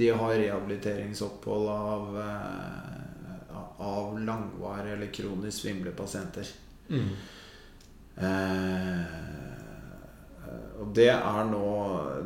de 0.00 0.08
har 0.08 0.32
rehabiliteringsopphold 0.40 1.68
av, 1.74 2.16
uh, 2.16 3.60
av 3.76 4.16
langvarige 4.24 4.96
eller 4.96 5.12
kronisk 5.20 5.66
svimle 5.66 5.92
pasienter. 6.00 6.48
Mm. 6.88 7.12
Eh, 8.20 9.18
og 10.80 10.94
det 10.96 11.10
er 11.12 11.44
nå 11.50 11.66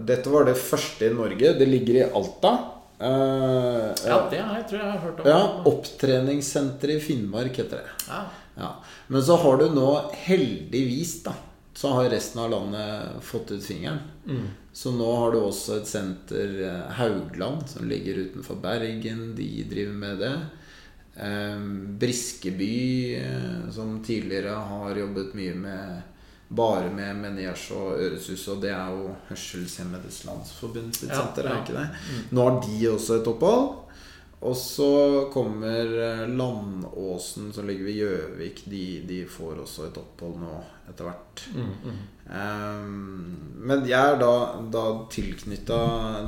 Dette 0.06 0.30
var 0.32 0.46
det 0.48 0.56
første 0.60 1.08
i 1.10 1.14
Norge. 1.14 1.54
Det 1.58 1.66
ligger 1.68 2.00
i 2.02 2.06
Alta. 2.10 2.52
Eh, 2.98 3.90
Ja, 4.06 4.18
det 4.30 4.40
har 4.42 4.56
jeg, 4.60 4.66
tror 4.70 4.80
jeg 4.80 4.90
har 4.90 4.98
hørt 5.02 5.20
om. 5.20 5.26
ja, 5.28 5.40
Opptreningssenteret 5.70 6.96
i 6.96 7.00
Finnmark 7.00 7.56
heter 7.58 7.82
det. 7.82 7.90
Ja. 8.08 8.22
Ja. 8.56 8.70
Men 9.08 9.22
så 9.26 9.36
har 9.42 9.56
du 9.58 9.68
nå, 9.74 9.88
heldigvis, 10.26 11.22
da, 11.24 11.32
så 11.74 11.90
har 11.96 12.10
resten 12.12 12.40
av 12.44 12.50
landet 12.52 13.22
fått 13.26 13.50
ut 13.50 13.64
fingeren. 13.66 13.98
Mm. 14.28 14.44
Så 14.72 14.92
nå 14.94 15.08
har 15.18 15.32
du 15.34 15.40
også 15.40 15.80
et 15.80 15.88
senter, 15.90 16.54
eh, 16.68 16.92
Haugland, 16.98 17.66
som 17.70 17.88
ligger 17.90 18.14
utenfor 18.28 18.60
Bergen. 18.62 19.34
De 19.36 19.48
driver 19.70 19.92
med 19.94 20.18
det. 20.22 20.34
Eh, 21.16 21.60
Briskeby, 21.98 23.14
eh, 23.16 23.70
som 23.70 24.02
tidligere 24.04 24.56
har 24.70 24.96
jobbet 24.96 25.34
mye 25.34 25.54
med 25.54 26.02
bare 26.48 26.90
med 26.90 27.16
Meniers 27.16 27.70
og 27.74 27.98
Øresus, 27.98 28.48
og 28.52 28.60
det 28.62 28.70
er 28.74 28.90
jo 28.92 29.14
Hørselshemmedes 29.30 30.24
Landsforbund 30.28 30.92
sitt 30.94 31.10
Ja, 31.10 31.22
senter, 31.22 31.48
er 31.48 31.62
ikke 31.62 31.78
det? 31.78 31.86
Nå 32.30 32.44
har 32.48 32.60
de 32.66 32.90
også 32.90 33.18
et 33.20 33.30
opphold. 33.30 33.72
Og 34.44 34.56
så 34.60 34.90
kommer 35.32 35.94
eh, 36.04 36.28
Landåsen, 36.28 37.52
som 37.52 37.66
ligger 37.66 37.84
ved 37.84 37.96
Gjøvik. 37.96 38.64
De, 38.68 38.84
de 39.08 39.22
får 39.30 39.62
også 39.62 39.86
et 39.88 40.00
opphold 40.02 40.36
nå 40.42 40.58
etter 40.90 41.08
hvert. 41.08 41.44
Mm, 41.54 41.70
mm. 41.84 42.02
Um, 42.24 43.62
men 43.64 43.86
jeg 43.88 44.12
er 44.12 44.18
da, 44.20 44.34
da 44.72 44.84
tilknytta 45.12 45.78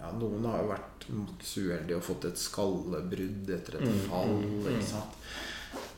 ja, 0.00 0.12
Noen 0.18 0.44
har 0.48 0.62
jo 0.62 0.70
vært 0.72 1.04
maksuheldige 1.12 1.98
og 2.00 2.06
fått 2.06 2.24
et 2.30 2.40
skallebrudd 2.40 3.50
etter 3.58 3.76
et 3.78 3.84
Mm, 3.84 3.98
fall. 4.08 4.32
mm, 4.40 4.54
mm. 4.64 4.70
Ikke 4.72 4.86
sant? 4.88 5.18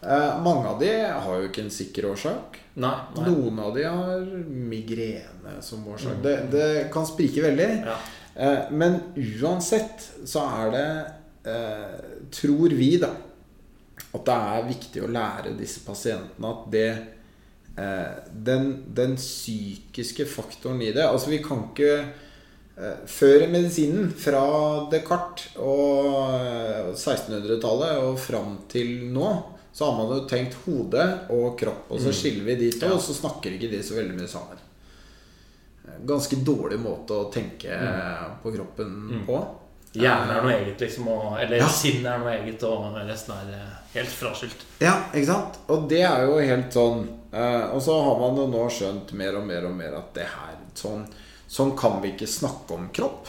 Eh, 0.02 0.42
mange 0.44 0.68
av 0.68 0.80
de 0.80 0.92
har 1.06 1.40
jo 1.40 1.48
ikke 1.48 1.64
en 1.64 1.72
sikker 1.72 2.10
årsak. 2.12 2.60
Nei, 2.76 2.94
nei. 3.16 3.30
Noen 3.30 3.60
av 3.64 3.72
de 3.76 3.86
har 3.88 4.26
migrene 4.46 5.56
som 5.64 5.86
årsak. 5.88 6.18
Mm. 6.18 6.24
Det, 6.26 6.36
det 6.52 6.68
kan 6.92 7.08
sprike 7.08 7.44
veldig. 7.46 7.70
Ja. 7.86 7.96
Eh, 8.36 8.72
men 8.76 9.00
uansett 9.16 10.10
så 10.28 10.44
er 10.44 10.74
det, 10.74 10.88
eh, 11.52 11.96
tror 12.36 12.76
vi, 12.76 12.90
da, 13.00 13.14
at 14.16 14.24
det 14.28 14.36
er 14.36 14.70
viktig 14.70 15.04
å 15.04 15.10
lære 15.12 15.56
disse 15.56 15.82
pasientene 15.86 16.52
at 16.52 16.68
det 16.72 16.88
eh, 17.80 18.12
den, 18.32 18.70
den 18.96 19.16
psykiske 19.20 20.28
faktoren 20.28 20.82
i 20.84 20.92
det 20.96 21.04
Altså, 21.06 21.30
vi 21.32 21.40
kan 21.44 21.66
ikke 21.70 21.90
eh, 21.96 23.02
Før 23.08 23.46
medisinen, 23.52 24.10
fra 24.12 24.44
Descartes 24.92 25.56
og 25.56 26.32
eh, 26.36 26.92
1600-tallet 26.92 28.04
og 28.04 28.20
fram 28.20 28.58
til 28.72 29.08
nå, 29.12 29.32
så 29.76 29.90
har 29.90 29.97
man 29.99 30.12
jo 30.16 30.23
tenkt 30.30 30.54
hode 30.64 31.02
og 31.35 31.59
kropp, 31.61 31.90
og 31.92 32.00
så 32.00 32.09
Mm. 32.09 32.16
skiller 32.16 32.45
vi 32.49 32.54
de 32.62 32.71
to, 32.80 32.87
og 32.97 33.00
så 33.04 33.12
snakker 33.12 33.52
ikke 33.59 33.68
de 33.71 33.83
så 33.85 33.95
veldig 33.99 34.14
mye 34.16 34.28
sammen. 34.33 34.62
Ganske 36.06 36.37
dårlig 36.45 36.78
måte 36.83 37.14
å 37.14 37.28
tenke 37.33 37.76
på 38.42 38.52
kroppen 38.56 38.95
Mm. 39.11 39.26
på. 39.26 39.37
Hjernen 39.97 40.30
er 40.37 40.42
noe 40.42 40.52
eget, 40.52 40.80
liksom. 40.80 41.09
Og, 41.09 41.38
eller 41.40 41.56
Ja. 41.59 41.68
sinnet 41.68 42.06
er 42.06 42.18
noe 42.18 42.33
eget, 42.37 42.62
og 42.64 42.95
resten 43.09 43.33
er 43.35 43.52
eh, 43.54 43.76
helt 43.95 44.09
fraskilt. 44.09 44.64
Ja, 44.80 44.95
ikke 45.14 45.26
sant? 45.26 45.59
Og 45.68 45.88
det 45.88 46.02
er 46.02 46.25
jo 46.26 46.38
helt 46.38 46.71
sånn 46.73 47.09
eh, 47.33 47.71
Og 47.73 47.80
så 47.83 48.02
har 48.02 48.18
man 48.21 48.37
jo 48.37 48.47
nå 48.47 48.66
skjønt 48.71 49.12
mer 49.12 49.37
og 49.37 49.47
mer 49.47 49.64
og 49.66 49.75
mer 49.76 49.95
at 49.95 50.12
det 50.14 50.25
her 50.26 50.56
sånn, 50.75 51.06
sånn 51.49 51.76
kan 51.76 52.00
vi 52.02 52.12
ikke 52.12 52.26
snakke 52.28 52.73
om 52.75 52.88
kropp. 52.92 53.28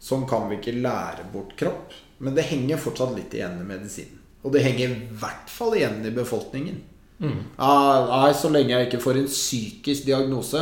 Sånn 0.00 0.26
kan 0.28 0.48
vi 0.48 0.56
ikke 0.56 0.80
lære 0.82 1.30
bort 1.32 1.56
kropp. 1.56 1.92
Men 2.20 2.34
det 2.34 2.44
henger 2.44 2.76
fortsatt 2.78 3.14
litt 3.16 3.30
igjen 3.34 3.60
i 3.60 3.64
medisinen. 3.64 4.18
Og 4.42 4.54
det 4.54 4.64
henger 4.64 4.94
i 4.94 5.18
hvert 5.20 5.52
fall 5.52 5.76
igjen 5.76 6.00
i 6.08 6.14
befolkningen. 6.16 6.80
Mm. 7.20 7.40
Ah, 7.60 8.06
nei, 8.08 8.32
så 8.32 8.48
lenge 8.52 8.72
jeg 8.72 8.88
ikke 8.88 9.02
får 9.04 9.20
en 9.20 9.28
psykisk 9.28 10.06
diagnose. 10.08 10.60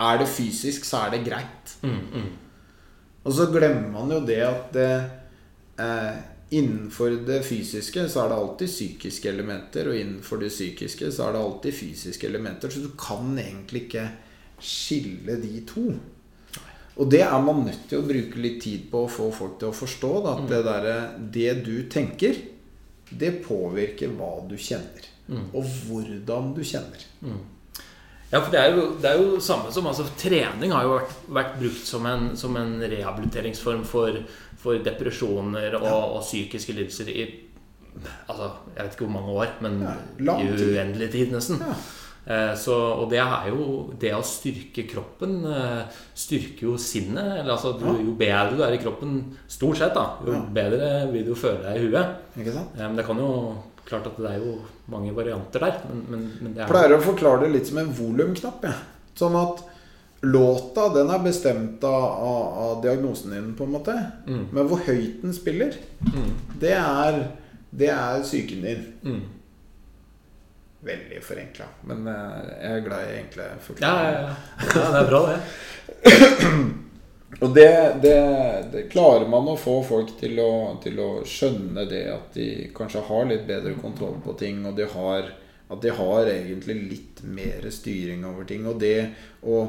Er 0.00 0.20
det 0.20 0.28
fysisk, 0.30 0.86
så 0.86 1.04
er 1.04 1.16
det 1.16 1.24
greit. 1.26 1.72
Mm, 1.82 2.04
mm. 2.14 2.28
Og 3.26 3.34
så 3.36 3.48
glemmer 3.52 3.90
man 3.98 4.12
jo 4.14 4.20
det 4.24 4.38
at 4.46 4.70
det, 4.76 4.92
eh, 5.82 6.20
innenfor 6.56 7.18
det 7.26 7.42
fysiske 7.46 8.06
så 8.08 8.24
er 8.24 8.30
det 8.30 8.38
alltid 8.38 8.70
psykiske 8.70 9.28
elementer, 9.28 9.90
og 9.90 9.98
innenfor 9.98 10.40
det 10.40 10.52
psykiske 10.54 11.10
så 11.12 11.26
er 11.26 11.36
det 11.36 11.42
alltid 11.42 11.76
fysiske 11.82 12.30
elementer. 12.30 12.70
Så 12.70 12.86
du 12.86 12.94
kan 12.98 13.34
egentlig 13.38 13.88
ikke 13.88 14.06
skille 14.60 15.36
de 15.42 15.60
to. 15.66 15.90
Og 17.00 17.10
det 17.10 17.22
er 17.22 17.42
man 17.42 17.62
nødt 17.64 17.86
til 17.88 18.00
å 18.00 18.06
bruke 18.06 18.40
litt 18.42 18.62
tid 18.62 18.88
på 18.90 19.04
å 19.04 19.10
få 19.10 19.30
folk 19.32 19.60
til 19.60 19.70
å 19.70 19.76
forstå. 19.76 20.10
Da, 20.24 20.32
at 20.36 20.50
det, 20.50 20.62
der, 20.66 20.88
det 21.32 21.52
du 21.64 21.76
tenker, 21.92 22.36
det 23.10 23.40
påvirker 23.44 24.12
hva 24.18 24.34
du 24.48 24.56
kjenner. 24.58 25.08
Og 25.54 25.64
hvordan 25.86 26.52
du 26.56 26.62
kjenner. 26.66 27.06
Ja, 28.30 28.38
for 28.38 28.50
det 28.54 28.60
er 28.60 28.76
jo 28.76 28.82
det 29.02 29.10
er 29.10 29.18
jo 29.18 29.40
samme 29.42 29.72
som 29.74 29.88
altså, 29.90 30.04
Trening 30.18 30.70
har 30.70 30.84
jo 30.86 30.92
vært, 30.94 31.14
vært 31.38 31.56
brukt 31.58 31.86
som 31.86 32.04
en, 32.06 32.28
som 32.38 32.54
en 32.58 32.76
rehabiliteringsform 32.78 33.82
for, 33.86 34.20
for 34.62 34.78
depresjoner 34.86 35.74
og, 35.80 35.88
og 35.90 36.20
psykiske 36.22 36.76
lidelser 36.78 37.10
i 37.10 37.28
Altså, 38.30 38.46
jeg 38.76 38.84
vet 38.84 38.92
ikke 38.94 39.06
hvor 39.08 39.16
mange 39.16 39.32
år, 39.34 39.48
men 39.66 39.80
Ja, 39.82 40.36
i 40.38 40.46
uendelig 40.46 41.08
tid, 41.10 41.32
nesten. 41.34 41.58
Ja. 41.58 41.74
Eh, 42.30 42.52
Så, 42.60 42.74
og 43.00 43.08
det 43.10 43.18
er 43.18 43.48
jo 43.50 43.64
Det 43.98 44.12
å 44.14 44.20
styrke 44.22 44.84
kroppen 44.90 45.40
eh, 45.50 45.80
styrker 46.14 46.68
jo 46.68 46.76
sinnet. 46.78 47.40
Eller 47.40 47.54
altså, 47.56 47.72
du, 47.80 47.86
jo 48.04 48.14
bedre 48.20 48.54
du 48.56 48.62
er 48.66 48.76
i 48.76 48.82
kroppen, 48.82 49.16
stort 49.50 49.80
sett, 49.80 49.94
da, 49.98 50.04
jo 50.26 50.36
Ja. 50.36 50.44
bedre 50.60 50.90
vil 51.12 51.24
du 51.26 51.34
føle 51.34 51.64
deg 51.64 51.80
i 51.80 51.88
huet. 51.88 52.14
Ikke 52.38 52.54
sant? 52.54 52.76
Eh, 52.78 52.86
Men 52.86 52.96
det 53.00 53.06
kan 53.08 53.18
jo 53.18 53.32
klart 53.90 54.06
at 54.06 54.16
det 54.22 54.30
er 54.30 54.38
jo 54.44 54.60
mange 54.92 55.10
varianter 55.16 55.58
der, 55.64 55.80
men, 55.90 56.04
men, 56.12 56.20
men 56.40 56.54
det 56.54 56.62
er 56.62 56.68
pleier 56.70 56.94
å 56.94 57.00
forklare 57.02 57.40
det 57.42 57.50
litt 57.56 57.66
som 57.66 57.78
en 57.82 57.90
volumknapp. 57.90 58.62
Ja. 58.62 58.76
Sånn 59.18 59.34
at 59.34 59.64
låta 60.22 60.84
den 60.94 61.10
er 61.10 61.18
bestemt 61.24 61.82
av, 61.88 62.04
av, 62.04 62.58
av 62.64 62.82
diagnosen 62.84 63.32
din, 63.34 63.50
på 63.58 63.64
en 63.66 63.72
måte. 63.74 63.94
Mm. 64.28 64.44
Men 64.52 64.68
hvor 64.70 64.82
høyt 64.86 65.22
den 65.24 65.32
spiller, 65.34 65.74
mm, 66.06 66.30
det 66.60 66.74
er, 66.76 67.18
det 67.72 67.88
er 67.90 68.22
psyken 68.22 68.62
din. 68.68 68.86
mm. 69.02 69.20
Veldig 70.80 71.22
forenkla. 71.22 71.66
Men 71.88 72.06
eh, 72.08 72.52
jeg 72.60 72.76
er 72.76 72.86
glad 72.86 73.08
i 73.08 73.18
enkle 73.20 73.48
Ja, 73.80 73.90
ja, 74.04 74.12
ja. 74.12 74.36
ja, 74.74 74.86
det 74.94 75.02
er 75.02 75.10
bra, 75.10 75.24
det. 75.28 75.40
Og 77.40 77.54
det, 77.54 77.70
det, 78.02 78.16
det 78.72 78.88
klarer 78.92 79.28
man 79.30 79.46
å 79.48 79.58
få 79.60 79.78
folk 79.86 80.16
til 80.18 80.40
å, 80.42 80.80
til 80.82 80.98
å 81.00 81.10
skjønne 81.28 81.86
det 81.88 82.02
at 82.10 82.34
de 82.34 82.48
kanskje 82.76 83.04
har 83.06 83.28
litt 83.30 83.46
bedre 83.48 83.76
kontroll 83.80 84.18
på 84.24 84.34
ting, 84.40 84.64
og 84.66 84.74
de 84.76 84.88
har, 84.90 85.30
at 85.70 85.84
de 85.84 85.94
har 85.94 86.32
egentlig 86.32 86.76
litt 86.90 87.22
mer 87.22 87.68
styring 87.72 88.26
over 88.28 88.48
ting. 88.50 88.66
Og 88.68 88.82
det 88.82 89.12
å 89.46 89.62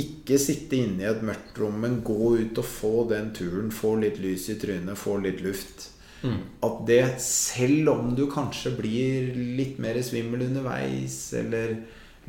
ikke 0.00 0.40
sitte 0.40 0.80
inne 0.80 1.04
i 1.04 1.10
et 1.10 1.22
mørkt 1.22 1.60
rom, 1.60 1.76
men 1.84 2.00
gå 2.06 2.32
ut 2.40 2.58
og 2.58 2.66
få 2.66 2.94
den 3.12 3.30
turen, 3.36 3.68
få 3.70 3.98
litt 4.00 4.18
lys 4.22 4.48
i 4.54 4.56
trynet, 4.58 4.98
få 4.98 5.18
litt 5.22 5.44
luft. 5.44 5.91
Mm. 6.22 6.38
At 6.62 6.86
det, 6.86 7.02
selv 7.22 7.90
om 7.96 8.14
du 8.14 8.28
kanskje 8.30 8.70
blir 8.78 9.34
litt 9.58 9.80
mer 9.82 9.98
svimmel 10.06 10.46
underveis, 10.46 11.16
eller 11.34 11.80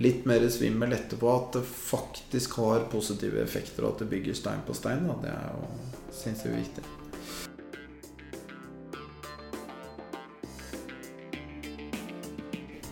litt 0.01 0.25
mer 0.25 0.47
svimmel 0.49 0.95
etterpå, 0.95 1.29
at 1.29 1.59
det 1.59 1.63
faktisk 1.67 2.57
har 2.63 2.87
positive 2.91 3.41
effekter, 3.43 3.85
og 3.85 3.93
at 3.93 4.03
det 4.03 4.09
bygger 4.15 4.37
stein 4.37 4.65
på 4.65 4.73
stein, 4.77 5.05
da, 5.05 5.17
det 5.21 5.33
er 5.33 5.53
jo 5.53 5.69
sinnssykt 6.13 6.57
viktig. 6.57 6.85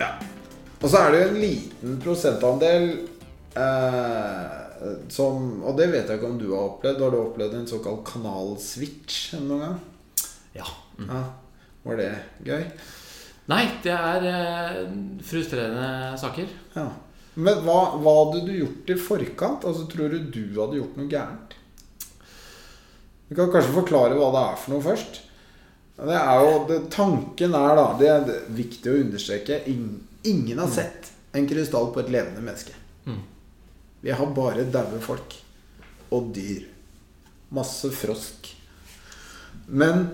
Ja. 0.02 0.16
Og 0.82 0.90
så 0.90 0.98
er 1.02 1.14
det 1.14 1.22
jo 1.22 1.30
en 1.30 1.42
liten 1.42 1.98
prosentandel 2.02 2.88
eh, 3.54 4.62
som 5.14 5.60
Og 5.62 5.78
det 5.78 5.92
vet 5.92 6.10
jeg 6.10 6.18
ikke 6.18 6.30
om 6.32 6.40
du 6.42 6.48
har 6.56 6.72
opplevd. 6.72 7.04
Har 7.04 7.14
du 7.14 7.20
opplevd 7.20 7.60
en 7.60 7.70
såkalt 7.70 8.02
kanalswitch 8.08 9.36
noen 9.44 9.62
gang? 9.62 9.76
Ja. 10.58 10.68
Mm. 10.98 11.08
Ja. 11.10 11.22
Var 11.84 11.98
det 11.98 12.10
gøy? 12.46 12.66
Nei, 13.52 13.64
det 13.84 13.94
er 13.96 14.28
eh, 14.30 14.84
frustrerende 15.26 16.20
saker. 16.22 16.52
Ja. 16.76 16.90
Men 17.34 17.64
hva, 17.66 17.80
hva 18.00 18.14
hadde 18.20 18.44
du 18.48 18.54
gjort 18.54 18.92
i 18.92 19.00
forkant? 19.00 19.66
Altså, 19.68 19.88
Tror 19.90 20.12
du 20.12 20.20
du 20.32 20.44
hadde 20.60 20.80
gjort 20.80 20.98
noe 21.00 21.10
gærent? 21.12 21.58
Du 23.30 23.36
kan 23.38 23.52
kanskje 23.52 23.78
forklare 23.78 24.18
hva 24.20 24.32
det 24.36 24.44
er 24.44 24.58
for 24.60 24.74
noe 24.76 24.84
først. 24.84 25.22
Det 26.02 26.18
er 26.18 26.40
jo, 26.42 26.54
det, 26.68 26.80
tanken 26.92 27.54
er 27.56 27.76
da 27.78 27.86
Det 28.00 28.08
er 28.10 28.32
viktig 28.58 28.92
å 28.92 29.02
understreke. 29.06 29.62
Ingen, 29.72 30.60
har 30.60 30.72
sett 30.72 31.12
en 31.32 31.48
krystall 31.48 31.92
på 31.96 32.04
et 32.04 32.12
levende 32.12 32.44
menneske. 32.44 32.76
Mm. 33.06 33.22
Vi 34.02 34.12
har 34.18 34.34
bare 34.36 34.68
daue 34.68 35.00
folk. 35.04 35.38
Og 36.12 36.34
dyr. 36.36 36.66
Masse 37.56 37.92
frosk. 37.96 38.52
Men 39.72 40.10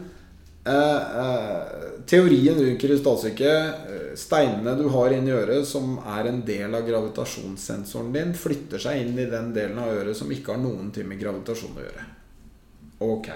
teorien 2.08 2.60
rundt 2.60 2.82
krystallstykket 2.82 3.90
eh, 3.92 4.16
Steinene 4.18 4.74
du 4.80 4.88
har 4.90 5.14
inni 5.14 5.34
øret, 5.36 5.68
som 5.68 5.98
er 6.02 6.30
en 6.30 6.42
del 6.48 6.74
av 6.76 6.88
gravitasjonssensoren 6.88 8.14
din, 8.16 8.34
flytter 8.34 8.82
seg 8.82 9.04
inn 9.04 9.20
i 9.20 9.28
den 9.30 9.52
delen 9.56 9.80
av 9.82 9.94
øret 9.94 10.18
som 10.18 10.32
ikke 10.34 10.56
har 10.56 10.64
noen 10.64 10.90
ting 10.96 11.08
med 11.10 11.22
gravitasjon 11.22 11.78
å 11.78 11.86
gjøre. 11.86 12.06
Ok. 13.06 13.30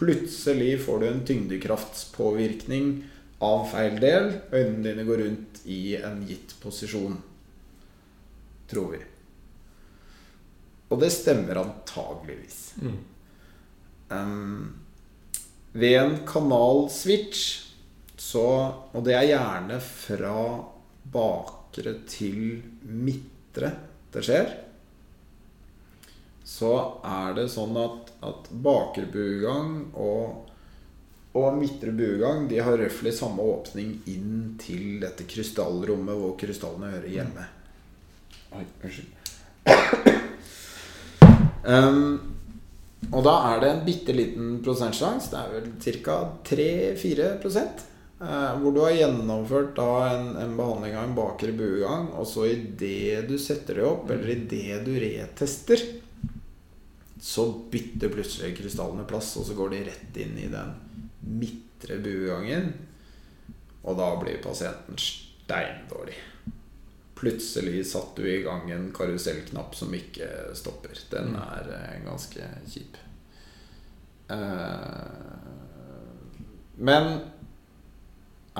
Plutselig 0.00 0.72
får 0.86 1.00
du 1.02 1.06
en 1.10 1.24
tyngdekraftspåvirkning 1.28 2.92
av 3.44 3.66
feil 3.74 3.98
del. 4.00 4.30
Øynene 4.54 4.84
dine 4.86 5.04
går 5.08 5.24
rundt 5.26 5.60
i 5.68 5.96
en 6.00 6.22
gitt 6.28 6.54
posisjon. 6.62 7.18
Tror 8.70 8.94
vi. 8.94 9.02
Og 10.90 11.02
det 11.02 11.10
stemmer 11.12 11.60
antageligvis. 11.60 12.60
Mm. 12.80 12.96
Um, 14.10 14.72
ved 15.72 15.96
en 16.00 16.16
kanalswitch 16.26 17.66
så 18.20 18.46
Og 18.92 19.04
det 19.06 19.14
er 19.16 19.30
gjerne 19.30 19.78
fra 19.82 20.40
bakre 21.10 21.94
til 22.10 22.60
midtre 22.84 23.70
det 24.10 24.22
skjer. 24.26 24.50
Så 26.44 26.70
er 27.06 27.34
det 27.38 27.46
sånn 27.52 27.76
at, 27.80 28.10
at 28.26 28.50
bakre 28.50 29.06
buegang 29.10 29.70
og, 29.94 30.50
og 31.38 31.58
midtre 31.58 31.94
buegang 31.94 32.48
De 32.50 32.58
har 32.58 32.78
røftlig 32.78 33.14
samme 33.16 33.46
åpning 33.46 33.94
inn 34.10 34.58
til 34.60 34.98
dette 35.02 35.26
krystallrommet 35.30 36.18
hvor 36.18 36.36
krystallene 36.38 36.90
hører 36.96 37.14
hjemme. 37.14 37.46
Oi, 38.58 38.66
unnskyld. 38.82 39.16
Um, 41.60 42.39
og 43.08 43.24
da 43.24 43.32
er 43.50 43.62
det 43.62 43.70
en 43.70 43.86
bitte 43.86 44.14
liten 44.14 44.58
prosentsjanse, 44.64 45.30
det 45.32 45.38
er 45.40 45.54
vel 45.54 46.02
ca. 46.04 46.18
3-4 46.46 47.30
eh, 47.56 48.52
hvor 48.60 48.76
du 48.76 48.82
har 48.84 48.94
gjennomført 48.94 49.72
da 49.78 49.88
en, 50.12 50.28
en 50.38 50.52
behandling 50.58 50.94
av 50.98 51.08
en 51.08 51.16
bakre 51.16 51.54
buegang, 51.56 52.10
og 52.14 52.28
så 52.28 52.46
idet 52.52 53.24
du 53.30 53.34
setter 53.40 53.80
det 53.80 53.88
opp, 53.88 54.12
eller 54.12 54.34
idet 54.36 54.84
du 54.86 54.92
retester, 55.00 55.82
så 57.20 57.48
bytter 57.72 58.12
plutselig 58.12 58.54
krystallene 58.60 59.08
plass, 59.08 59.34
og 59.40 59.48
så 59.48 59.56
går 59.58 59.74
de 59.74 59.82
rett 59.90 60.20
inn 60.22 60.38
i 60.40 60.48
den 60.52 60.76
midtre 61.40 61.98
buegangen. 62.00 62.70
Og 63.80 63.96
da 63.96 64.12
blir 64.20 64.40
pasienten 64.44 64.96
steindårlig. 65.00 66.16
Plutselig 67.20 67.84
satt 67.90 68.16
du 68.16 68.24
i 68.24 68.40
gang 68.42 68.70
en 68.72 68.88
karusellknapp 68.96 69.74
som 69.76 69.92
ikke 69.92 70.54
stopper. 70.56 70.96
Den 71.12 71.34
er 71.36 71.68
eh, 71.76 71.98
ganske 72.06 72.46
kjip. 72.72 72.96
Eh, 74.32 75.40
men 76.80 77.10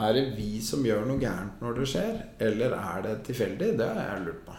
er 0.01 0.17
det 0.17 0.27
vi 0.37 0.61
som 0.65 0.85
gjør 0.85 1.07
noe 1.09 1.21
gærent 1.23 1.63
når 1.65 1.79
det 1.81 1.89
skjer, 1.89 2.19
eller 2.51 2.77
er 2.77 3.07
det 3.07 3.15
tilfeldig? 3.31 3.73
Det 3.81 3.89
har 3.89 4.03
jeg 4.05 4.27
lurt 4.27 4.45
på. 4.47 4.59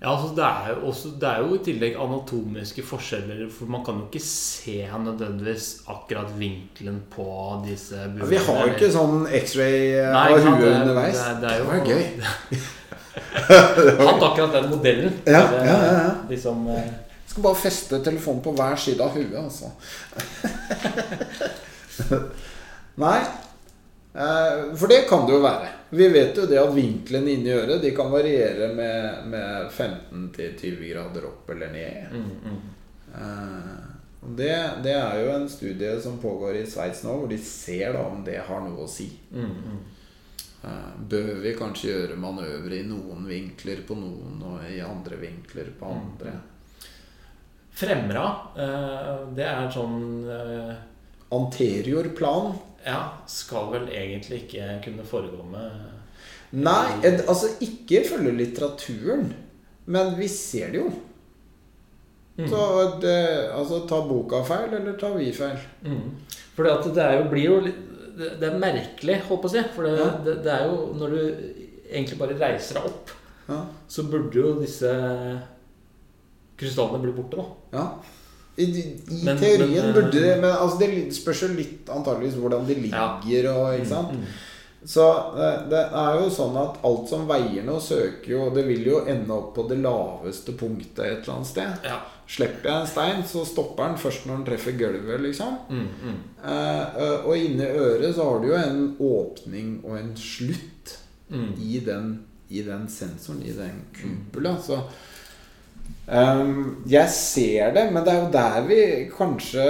Ja, 0.00 0.12
altså 0.14 0.28
det 0.36 0.44
er, 0.46 0.68
jo 0.76 0.86
også, 0.92 1.08
det 1.18 1.26
er 1.28 1.38
jo 1.42 1.54
i 1.56 1.58
tillegg 1.66 1.96
anatomiske 1.98 2.82
forskjeller, 2.86 3.48
for 3.50 3.66
man 3.66 3.82
kan 3.84 3.94
jo 3.98 4.04
ikke 4.06 4.20
se 4.22 4.86
nødvendigvis 5.02 5.80
akkurat 5.90 6.30
vinkelen 6.38 7.00
på 7.10 7.26
disse 7.66 7.96
Ja, 7.98 8.06
vi 8.30 8.36
har 8.38 8.60
jo 8.62 8.68
ikke 8.76 8.92
sånn 8.94 9.26
X-ray 9.40 9.98
eh, 9.98 10.14
av 10.14 10.38
huet 10.38 10.60
det- 10.62 10.70
underveis. 10.76 11.18
det- 11.18 11.40
det 11.42 11.50
er 11.50 11.58
jo- 11.58 11.64
var 11.64 11.80
gøy. 11.82 12.04
Hatt 14.06 14.22
akkurat 14.28 14.52
den 14.54 14.70
modellen. 14.70 15.12
Ja, 15.26 15.40
ja, 15.40 15.64
ja, 15.66 15.78
ja. 15.98 16.14
Liksom, 16.30 16.68
eh, 16.76 16.86
Skal 17.26 17.42
bare 17.42 17.58
feste 17.60 17.98
telefonen 18.04 18.40
på 18.42 18.52
hver 18.56 18.76
side 18.78 19.00
av 19.04 19.10
huet, 19.18 19.34
altså. 19.34 19.66
Nei. 23.02 23.18
For 24.78 24.86
det 24.90 25.02
kan 25.10 25.26
det 25.26 25.34
jo 25.36 25.42
være. 25.42 25.68
Vi 25.90 26.08
vet 26.08 26.36
jo 26.36 26.46
det 26.46 26.58
at 26.60 26.74
vinklene 26.76 27.32
inni 27.32 27.52
øret 27.56 27.80
De 27.82 27.94
kan 27.96 28.10
variere 28.12 28.72
med, 28.76 29.28
med 29.32 29.70
15-20 29.72 30.82
grader 30.90 31.28
opp 31.30 31.50
eller 31.50 31.72
ned. 31.72 32.12
mm, 32.12 32.34
mm. 32.44 32.58
Eh, 33.14 33.84
det, 34.20 34.56
det 34.84 34.92
er 34.92 35.20
jo 35.22 35.30
en 35.32 35.46
studie 35.48 35.94
som 36.02 36.18
pågår 36.20 36.58
i 36.58 36.66
Sveits 36.68 37.04
nå, 37.06 37.14
hvor 37.20 37.30
de 37.30 37.38
ser 37.40 37.94
da 37.94 38.02
om 38.04 38.20
det 38.26 38.36
har 38.44 38.60
noe 38.60 38.84
å 38.84 38.90
si. 38.90 39.06
Mm, 39.32 39.54
mm. 39.64 39.78
Eh, 40.68 40.90
Bør 41.08 41.30
vi 41.40 41.54
kanskje 41.56 41.88
gjøre 41.92 42.18
manøvre 42.20 42.82
i 42.82 42.84
noen 42.84 43.24
vinkler 43.30 43.80
på 43.88 43.96
noen, 43.96 44.42
og 44.44 44.68
i 44.68 44.82
andre 44.84 45.20
vinkler 45.22 45.72
på 45.78 45.94
andre? 45.94 46.34
Fremra, 47.78 48.26
eh, 48.58 49.14
det 49.38 49.48
er 49.48 49.72
sånn 49.72 49.98
Anterior 51.32 52.12
plan 52.16 52.52
Ja, 52.88 53.02
skal 53.28 53.68
vel 53.74 53.88
egentlig 53.92 54.44
ikke 54.46 54.68
kunne 54.86 55.04
forekomme 55.04 55.64
Nei, 56.56 56.86
ed- 57.04 57.26
altså 57.28 57.50
ikke 57.60 58.00
følge 58.08 58.32
litteraturen, 58.38 59.26
men 59.92 60.14
vi 60.16 60.28
ser 60.32 60.70
det 60.72 60.80
jo. 60.80 60.86
Mm. 62.38 62.46
Så 62.48 62.60
det, 63.02 63.18
altså 63.52 63.82
ta 63.90 63.98
boka 64.08 64.40
feil, 64.48 64.72
eller 64.78 64.96
ta 64.96 65.10
vi 65.12 65.26
feil? 65.36 65.58
Mm. 65.84 66.14
For 66.56 66.64
det, 66.64 66.96
er 67.04 67.18
jo, 67.18 67.28
blir 67.28 67.44
jo 67.50 67.58
det, 67.66 68.30
det 68.40 68.48
er 68.48 68.56
merkelig, 68.62 69.18
holdt 69.28 69.42
på 69.44 69.50
å 69.50 69.52
si. 69.52 69.64
For 69.74 69.84
det, 69.90 69.92
Ja. 70.00 70.08
det, 70.24 70.36
det 70.46 70.52
er 70.54 70.64
jo 70.70 70.78
Når 70.96 71.12
du 71.12 71.20
egentlig 71.92 72.18
bare 72.18 72.38
reiser 72.40 72.78
deg 72.80 72.88
opp, 72.94 73.10
Ja. 73.48 73.60
så 73.88 74.02
burde 74.08 74.40
jo 74.40 74.54
disse 74.62 74.88
krystallene 76.58 77.02
bli 77.04 77.12
borte, 77.16 77.36
da. 77.36 77.78
ja. 77.78 77.86
I, 78.58 78.64
i 78.66 79.22
Men- 79.24 79.38
teorien 79.38 79.70
men, 79.70 79.88
eh, 79.90 79.94
burde 79.94 80.20
det 80.20 80.36
Men 80.40 80.50
altså, 80.50 80.78
det 80.80 81.14
spørs 81.14 81.42
jo 81.44 81.48
litt 81.54 81.88
antageligvis 81.94 82.34
hvordan 82.42 82.66
de 82.66 82.74
ligger, 82.74 83.50
og 83.54 83.74
ikke 83.78 83.86
sant. 83.88 84.12
Mm, 84.12 84.24
Så 84.88 85.04
det, 85.36 85.70
det 85.70 85.80
er 85.92 86.18
jo 86.20 86.28
sånn 86.30 86.56
at 86.56 86.76
alt 86.86 87.08
som 87.10 87.24
veier 87.28 87.64
noe, 87.66 87.80
søker 87.82 88.30
jo 88.30 88.50
Det 88.54 88.62
vil 88.66 88.84
jo 88.86 89.00
ende 89.10 89.30
opp 89.34 89.54
på 89.56 89.64
det 89.68 89.78
laveste 89.82 90.52
punktet 90.58 90.98
et 91.04 91.18
eller 91.24 91.34
annet 91.34 91.46
sted. 91.50 91.84
Ja. 91.84 91.98
Slipper 92.28 92.68
jeg 92.70 92.80
en 92.82 92.86
stein, 92.86 93.22
så 93.24 93.42
stopper 93.48 93.88
den 93.88 93.96
først 93.98 94.26
når 94.26 94.36
den 94.36 94.44
treffer 94.50 94.72
gulvet, 94.78 95.20
liksom. 95.24 95.54
Mm, 95.70 95.88
mm. 96.02 96.16
Eh, 96.44 97.02
eh, 97.02 97.26
og 97.26 97.36
inni 97.36 97.64
øret 97.66 98.14
så 98.14 98.24
har 98.30 98.40
du 98.42 98.48
jo 98.48 98.54
en 98.58 98.96
åpning 99.00 99.80
og 99.84 99.98
en 99.98 100.14
slutt 100.16 100.96
Mm. 101.30 101.50
i, 101.60 101.78
den, 101.84 102.24
i 102.48 102.62
den 102.62 102.86
sensoren, 102.88 103.42
i 103.44 103.52
den 103.52 103.82
kupula. 103.92 104.56
Så 104.62 104.78
ehm, 106.06 106.82
jeg 106.86 107.14
ser 107.14 107.72
det, 107.76 107.86
men 107.92 108.04
det 108.04 108.12
er 108.14 108.20
jo 108.22 108.30
der 108.34 108.68
vi 108.68 108.82
kanskje 109.14 109.66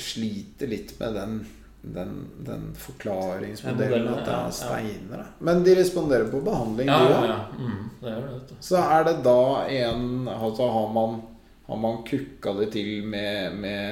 sliter 0.00 0.72
litt 0.72 0.96
med 1.00 1.20
den 1.20 1.38
den, 1.86 2.30
den 2.42 2.74
forklaringsmodellen 2.74 4.08
at 4.10 4.24
det 4.26 4.32
er 4.34 4.50
steiner. 4.50 5.20
da. 5.20 5.26
Men 5.38 5.60
de 5.62 5.74
responderer 5.78 6.26
på 6.32 6.40
behandling, 6.42 6.88
Ja, 6.90 6.98
de 6.98 7.12
ja, 7.12 7.26
ja. 7.30 7.38
Mm. 7.62 8.56
Så 8.60 8.80
er 8.82 9.04
det 9.06 9.20
da 9.22 9.66
en 9.70 10.26
Altså 10.28 10.66
har 10.66 10.92
man 10.92 11.20
har 11.66 11.76
man 11.76 12.04
kukka 12.06 12.52
det 12.52 12.66
til 12.72 13.04
med, 13.04 13.54
med 13.58 13.90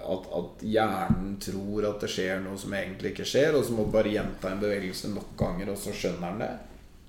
at, 0.00 0.28
at 0.38 0.62
hjernen 0.64 1.34
tror 1.40 1.84
at 1.90 2.00
det 2.00 2.08
skjer 2.08 2.40
noe 2.40 2.56
som 2.58 2.72
egentlig 2.72 3.12
ikke 3.12 3.26
skjer, 3.28 3.58
og 3.58 3.66
så 3.66 3.76
må 3.76 3.84
du 3.84 3.92
bare 3.92 4.14
gjenta 4.14 4.48
en 4.48 4.62
bevegelse 4.62 5.10
nok 5.12 5.34
ganger, 5.36 5.68
og 5.74 5.76
så 5.76 5.92
skjønner 5.92 6.32
den 6.32 6.40
det? 6.46 6.48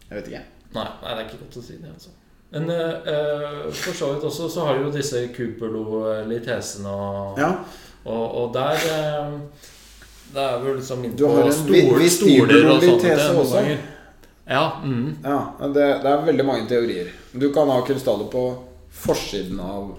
Jeg 0.10 0.18
vet 0.18 0.28
ikke. 0.34 0.44
Nei, 0.76 0.84
nei, 0.84 1.14
det 1.14 1.16
er 1.16 1.30
ikke 1.30 1.40
godt 1.46 1.62
å 1.62 1.64
si 1.64 1.78
det, 1.80 1.94
altså. 1.94 2.12
Men 2.52 2.70
eh, 2.70 3.70
for 3.72 3.96
så 3.96 4.14
vidt 4.14 4.26
også 4.28 4.50
så 4.52 4.66
har 4.68 4.78
du 4.78 4.90
jo 4.90 4.92
disse 4.92 5.22
Cooperlo-litesene 5.36 6.92
og, 6.92 7.40
Ja, 7.40 7.52
og, 8.04 8.26
og 8.42 8.50
der 8.56 8.76
uh, 8.92 9.38
Det 10.34 10.42
er 10.42 10.58
vel 10.60 10.76
liksom 10.82 11.06
inn 11.06 11.16
Du 11.16 11.24
på 11.28 11.32
har 11.38 11.48
en 11.48 11.56
stol, 11.56 12.04
stoler 12.12 12.68
og 12.74 12.84
sånt. 12.84 13.08
noen 13.08 13.50
ganger. 13.54 13.88
Ja. 14.52 14.66
Mm. 14.84 15.08
ja 15.24 15.40
det, 15.72 15.88
det 16.04 16.12
er 16.12 16.28
veldig 16.28 16.46
mange 16.48 16.68
teorier. 16.68 17.16
Du 17.32 17.48
kan 17.56 17.72
ha 17.72 17.80
krystaller 17.88 18.28
på 18.32 18.46
forsiden 18.92 19.60
av, 19.64 19.94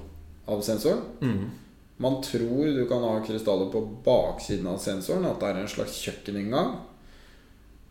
av 0.47 0.61
sensoren. 0.67 1.05
Mm. 1.25 1.51
Man 2.03 2.21
tror 2.25 2.67
du 2.77 2.85
kan 2.91 3.05
ha 3.07 3.19
krystaller 3.25 3.71
på 3.73 3.81
baksiden 4.05 4.67
av 4.69 4.81
sensoren, 4.83 5.25
at 5.29 5.41
det 5.41 5.53
er 5.53 5.61
en 5.63 5.71
slags 5.71 6.01
kjøkkeninngang. 6.05 6.75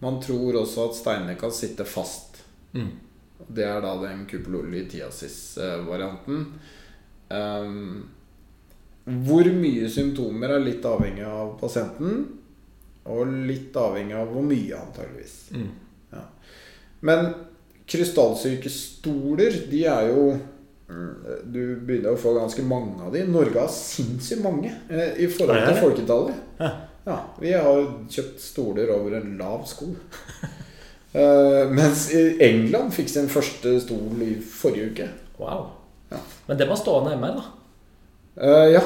Man 0.04 0.22
tror 0.22 0.62
også 0.62 0.90
at 0.90 0.98
steinene 0.98 1.38
kan 1.40 1.54
sitte 1.54 1.86
fast. 1.88 2.44
Mm. 2.74 2.92
Det 3.48 3.66
er 3.66 3.82
da 3.84 3.96
den 4.04 4.26
kupololitiasis-varianten. 4.30 6.46
Um, 7.32 8.10
hvor 9.06 9.46
mye 9.56 9.90
symptomer 9.90 10.50
er 10.56 10.60
litt 10.62 10.86
avhengig 10.86 11.26
av 11.26 11.60
pasienten, 11.62 12.26
og 13.10 13.28
litt 13.48 13.76
avhengig 13.80 14.16
av 14.18 14.28
hvor 14.30 14.44
mye, 14.46 14.78
antageligvis. 14.78 15.50
Mm. 15.58 15.70
Men 17.02 17.34
krystallsyke 17.90 18.70
stoler, 18.70 19.52
de 19.72 19.86
er 19.90 20.12
jo 20.12 20.38
mm, 20.88 21.14
Du 21.50 21.76
begynner 21.82 22.14
å 22.14 22.22
få 22.22 22.36
ganske 22.38 22.62
mange 22.66 23.02
av 23.02 23.12
de. 23.16 23.26
Norge 23.26 23.58
har 23.58 23.72
sinnssykt 23.74 24.44
mange 24.46 24.70
eh, 24.90 25.18
i 25.26 25.28
forhold 25.32 25.66
til 25.66 25.82
folketallet. 25.82 26.36
Ja. 26.62 26.72
Ja, 27.02 27.18
vi 27.42 27.50
har 27.58 27.88
kjøpt 28.14 28.44
stoler 28.44 28.92
over 28.94 29.18
en 29.18 29.34
lav 29.40 29.66
sko. 29.70 29.88
Eh, 31.14 31.70
mens 31.76 32.06
England 32.40 32.94
fikk 32.96 33.10
sin 33.12 33.28
første 33.32 33.76
stol 33.84 34.22
i 34.24 34.34
forrige 34.40 34.92
uke. 34.92 35.08
Wow. 35.42 35.66
Ja. 36.12 36.20
Men 36.48 36.60
det 36.60 36.68
var 36.70 36.80
stående 36.80 37.16
hjemme, 37.16 37.34
da. 37.36 37.48
Uh, 38.42 38.68
ja. 38.72 38.82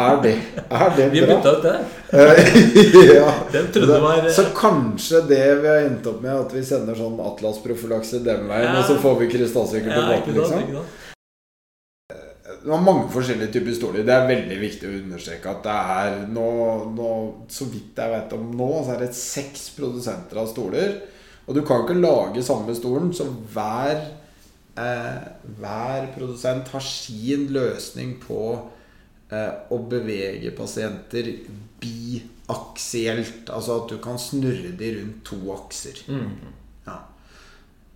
Er 0.00 0.20
det, 0.22 0.32
er 0.70 0.92
det 0.96 1.06
Vi 1.14 1.20
bra? 1.22 1.36
bytta 1.36 1.52
ut 1.56 1.62
det. 1.62 1.76
Eh, 2.12 3.14
ja. 3.20 3.34
Den 3.52 3.68
trodde 3.72 3.92
det 3.92 4.00
var 4.02 4.28
Så 4.30 4.44
kanskje 4.56 5.20
det 5.28 5.42
vi 5.62 5.68
har 5.68 5.84
endt 5.86 6.06
opp 6.06 6.22
med, 6.22 6.32
at 6.34 6.54
vi 6.54 6.62
sender 6.66 6.98
sånn 6.98 7.18
Atlas-profylakse 7.22 8.22
den 8.26 8.48
veien, 8.50 8.70
Ja. 8.72 8.80
og 8.80 8.88
så 8.90 8.98
får 9.02 9.20
vi 9.22 9.30
krystallsyker 9.34 9.90
ja, 9.90 10.00
tilbake, 10.00 10.34
liksom. 10.34 10.82
Det 12.60 12.68
var 12.68 12.82
mange 12.84 13.06
forskjellige 13.14 13.54
typer 13.54 13.74
stoler. 13.78 14.02
Det 14.04 14.12
er 14.14 14.26
veldig 14.28 14.56
viktig 14.60 14.88
å 14.88 14.96
understreke 14.98 15.52
at 15.54 15.62
det 15.64 15.76
er 15.94 16.16
nå, 16.28 16.48
nå 16.92 17.12
Så 17.48 17.70
vidt 17.70 17.96
jeg 17.96 18.12
vet 18.12 18.34
om 18.36 18.50
nå, 18.58 18.68
så 18.84 18.96
er 18.96 19.06
det 19.06 19.14
seks 19.16 19.70
produsenter 19.78 20.42
av 20.42 20.50
stoler. 20.50 20.98
Og 21.48 21.54
du 21.56 21.62
kan 21.66 21.82
ikke 21.84 21.98
lage 22.00 22.42
samme 22.46 22.74
stolen, 22.76 23.12
så 23.16 23.24
hver, 23.54 24.04
eh, 24.78 25.22
hver 25.58 26.10
produsent 26.16 26.68
har 26.68 26.84
sin 26.84 27.48
løsning 27.54 28.16
på 28.22 28.42
eh, 29.32 29.52
å 29.70 29.78
bevege 29.90 30.52
pasienter 30.56 31.32
biaksielt. 31.82 33.50
Altså 33.50 33.80
at 33.82 33.88
du 33.92 33.98
kan 34.02 34.18
snurre 34.20 34.72
de 34.78 34.92
rundt 34.98 35.24
to 35.26 35.38
akser. 35.56 35.98
Mm. 36.10 36.52
Ja. 36.86 36.98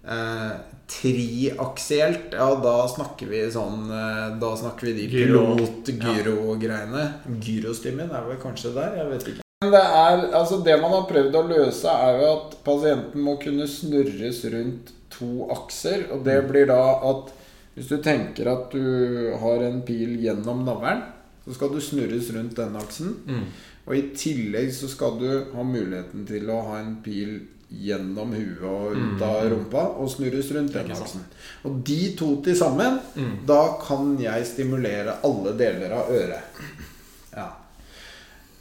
Eh, 0.05 0.51
triaksielt, 0.91 2.35
ja, 2.37 2.49
da 2.61 2.75
snakker 2.93 3.31
vi 3.31 3.39
sånn 3.55 3.87
eh, 3.89 4.35
Da 4.37 4.51
snakker 4.61 4.91
vi 4.91 4.93
de 4.99 5.07
Gyro. 5.15 5.45
pilot-gyro-greiene. 5.57 7.07
Gyrostimmen 7.41 8.11
er 8.13 8.27
vel 8.29 8.37
kanskje 8.43 8.75
der? 8.77 8.99
Jeg 9.01 9.11
vet 9.15 9.31
ikke. 9.33 9.44
Det 9.73 9.81
er 9.81 10.25
Altså, 10.35 10.61
det 10.65 10.81
man 10.81 10.91
har 10.93 11.07
prøvd 11.09 11.35
å 11.39 11.45
løse, 11.49 11.89
er 11.89 12.19
jo 12.21 12.29
at 12.33 12.57
pasienten 12.65 13.21
må 13.25 13.37
kunne 13.43 13.67
snurres 13.71 14.45
rundt 14.53 14.93
to 15.11 15.49
akser. 15.55 16.07
Og 16.13 16.25
det 16.27 16.41
blir 16.49 16.67
da 16.67 16.81
at 17.11 17.33
hvis 17.75 17.89
du 17.91 17.97
tenker 18.03 18.47
at 18.53 18.71
du 18.71 19.33
har 19.41 19.63
en 19.67 19.81
pil 19.87 20.17
gjennom 20.23 20.65
navlen, 20.67 21.03
så 21.45 21.55
skal 21.57 21.73
du 21.75 21.81
snurres 21.83 22.31
rundt 22.35 22.55
den 22.57 22.77
aksen. 22.81 23.17
Mm. 23.27 23.47
Og 23.87 23.97
i 23.99 24.05
tillegg 24.17 24.71
så 24.73 24.89
skal 24.89 25.19
du 25.21 25.27
ha 25.55 25.63
muligheten 25.67 26.25
til 26.29 26.49
å 26.51 26.63
ha 26.71 26.79
en 26.81 26.95
pil 27.05 27.43
gjennom 27.75 28.31
huet 28.31 28.63
og 28.63 28.95
ut 28.95 29.23
av 29.27 29.49
rumpa 29.51 29.83
og 29.99 30.07
snurres 30.13 30.53
rundt 30.55 30.73
den 30.77 30.93
aksen. 30.95 31.25
Og 31.67 31.81
de 31.85 32.15
to 32.17 32.29
til 32.45 32.55
sammen, 32.57 33.01
Mm. 33.17 33.33
da 33.47 33.77
kan 33.83 34.17
jeg 34.21 34.47
stimulere 34.47 35.17
alle 35.25 35.53
deler 35.59 35.91
av 35.93 36.11
øret. 36.11 36.43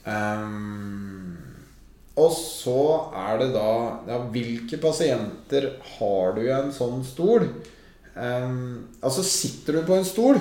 Ehm, 0.09 1.37
og 2.19 2.33
så 2.35 2.79
er 3.17 3.37
det 3.39 3.53
da 3.55 3.69
ja, 4.05 4.17
Hvilke 4.33 4.77
pasienter 4.77 5.69
har 5.95 6.35
du 6.35 6.43
i 6.43 6.51
en 6.53 6.73
sånn 6.75 6.99
stol? 7.07 7.47
Um, 8.13 8.91
altså 9.01 9.23
Sitter 9.25 9.79
du 9.79 9.87
på 9.87 9.95
en 9.97 10.05
stol 10.05 10.37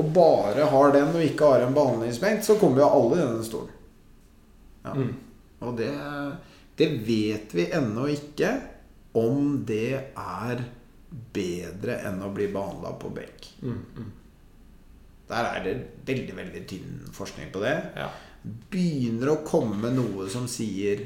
og 0.00 0.08
bare 0.14 0.68
har 0.72 0.92
den 0.94 1.10
og 1.12 1.24
ikke 1.24 1.48
har 1.50 1.66
en 1.66 1.74
behandlingsbenk, 1.76 2.40
så 2.46 2.56
kommer 2.60 2.80
jo 2.80 2.88
alle 2.88 3.18
i 3.18 3.24
denne 3.26 3.44
stolen. 3.44 3.74
Ja. 4.86 4.94
Mm. 4.96 5.10
Og 5.62 5.74
det, 5.78 5.90
det 6.80 6.88
vet 7.06 7.52
vi 7.54 7.66
ennå 7.76 8.06
ikke 8.14 8.54
om 9.20 9.58
det 9.68 10.14
er 10.16 10.64
bedre 11.36 11.98
enn 12.08 12.22
å 12.24 12.32
bli 12.32 12.48
behandla 12.54 12.94
på 13.00 13.12
benk. 13.12 13.50
Mm. 13.60 13.78
Mm. 13.98 14.10
Der 15.28 15.48
er 15.50 15.64
det 15.66 15.74
veldig, 16.08 16.36
veldig 16.40 16.62
tynn 16.68 16.98
forskning 17.12 17.52
på 17.52 17.60
det. 17.62 17.76
Ja. 17.96 18.08
Begynner 18.44 19.30
å 19.32 19.42
komme 19.46 19.90
noe 19.94 20.28
som 20.30 20.48
sier 20.50 21.04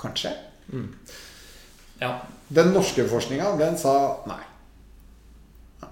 kanskje. 0.00 0.32
ja. 2.00 2.14
Den 2.48 2.72
norske 2.74 3.04
forskninga, 3.06 3.52
den 3.60 3.76
sa 3.78 3.92
nei. 4.26 4.40
Ja. 5.82 5.90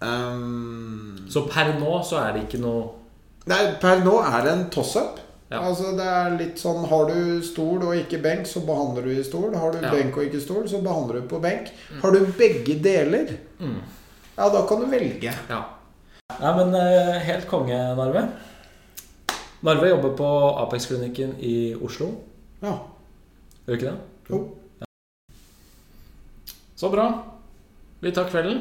Um, 0.00 1.26
Så 1.30 1.46
per 1.48 1.72
nå 1.78 2.02
så 2.06 2.20
er 2.22 2.34
det 2.36 2.44
ikke 2.46 2.60
noe 2.62 2.84
Nei, 3.48 3.62
per 3.80 4.02
nå 4.04 4.18
er 4.20 4.44
det 4.44 4.50
en 4.52 4.66
toss-up. 4.70 5.16
Ja. 5.48 5.62
Altså 5.64 5.94
det 5.96 6.04
er 6.04 6.34
litt 6.36 6.60
sånn 6.60 6.82
Har 6.90 7.08
du 7.08 7.40
stol 7.42 7.80
og 7.86 7.94
ikke 7.96 8.20
benk, 8.20 8.44
så 8.46 8.60
behandler 8.66 9.06
du 9.08 9.14
i 9.14 9.24
stol. 9.24 9.54
Har 9.56 9.72
du 9.72 9.78
Ja. 9.80 9.90
benk 9.94 10.16
og 10.18 10.26
ikke 10.26 10.42
stol, 10.44 10.68
så 10.68 10.82
behandler 10.84 11.22
du 11.22 11.28
på 11.30 11.40
benk. 11.40 11.72
Har 12.02 12.12
du 12.12 12.26
begge 12.36 12.76
deler, 12.84 13.32
mm. 13.58 13.78
ja, 14.36 14.48
da 14.52 14.66
kan 14.68 14.80
du 14.84 14.86
velge. 14.92 15.32
Ja. 15.48 15.62
Nei, 16.38 16.52
men 16.60 16.74
eh, 16.76 17.18
helt 17.24 17.48
konge, 17.48 17.78
Narve. 17.96 18.26
Narve 19.66 19.88
jobber 19.90 20.12
på 20.18 20.28
Apex-klinikken 20.64 21.32
i 21.42 21.74
Oslo. 21.82 22.12
Ja. 22.62 22.76
Gjør 23.66 23.72
du 23.72 23.74
ikke 23.74 23.90
det? 23.90 23.96
Jo. 24.30 24.38
Så 26.78 26.90
bra. 26.92 27.08
Vi 28.00 28.12
tar 28.14 28.28
kvelden. 28.30 28.60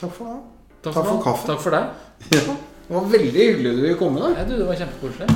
Takk 0.00 0.12
for 0.16 0.26
det. 0.32 0.38
Takk 0.82 0.94
Takk 0.96 1.06
for 1.06 1.14
nå. 1.14 1.22
kaffe. 1.22 1.46
Takk 1.52 1.60
for 1.62 1.76
deg. 1.76 1.84
Ja. 2.34 2.56
Det 2.88 2.96
var 2.96 3.06
veldig 3.12 3.44
hyggelig 3.46 3.70
du 3.76 3.82
ville 3.84 3.98
komme. 4.00 4.20
da 4.20 4.32
Ja, 4.40 4.44
du, 4.48 4.56
det 4.58 4.66
var 4.66 4.74
kjempekoselig. 4.80 5.28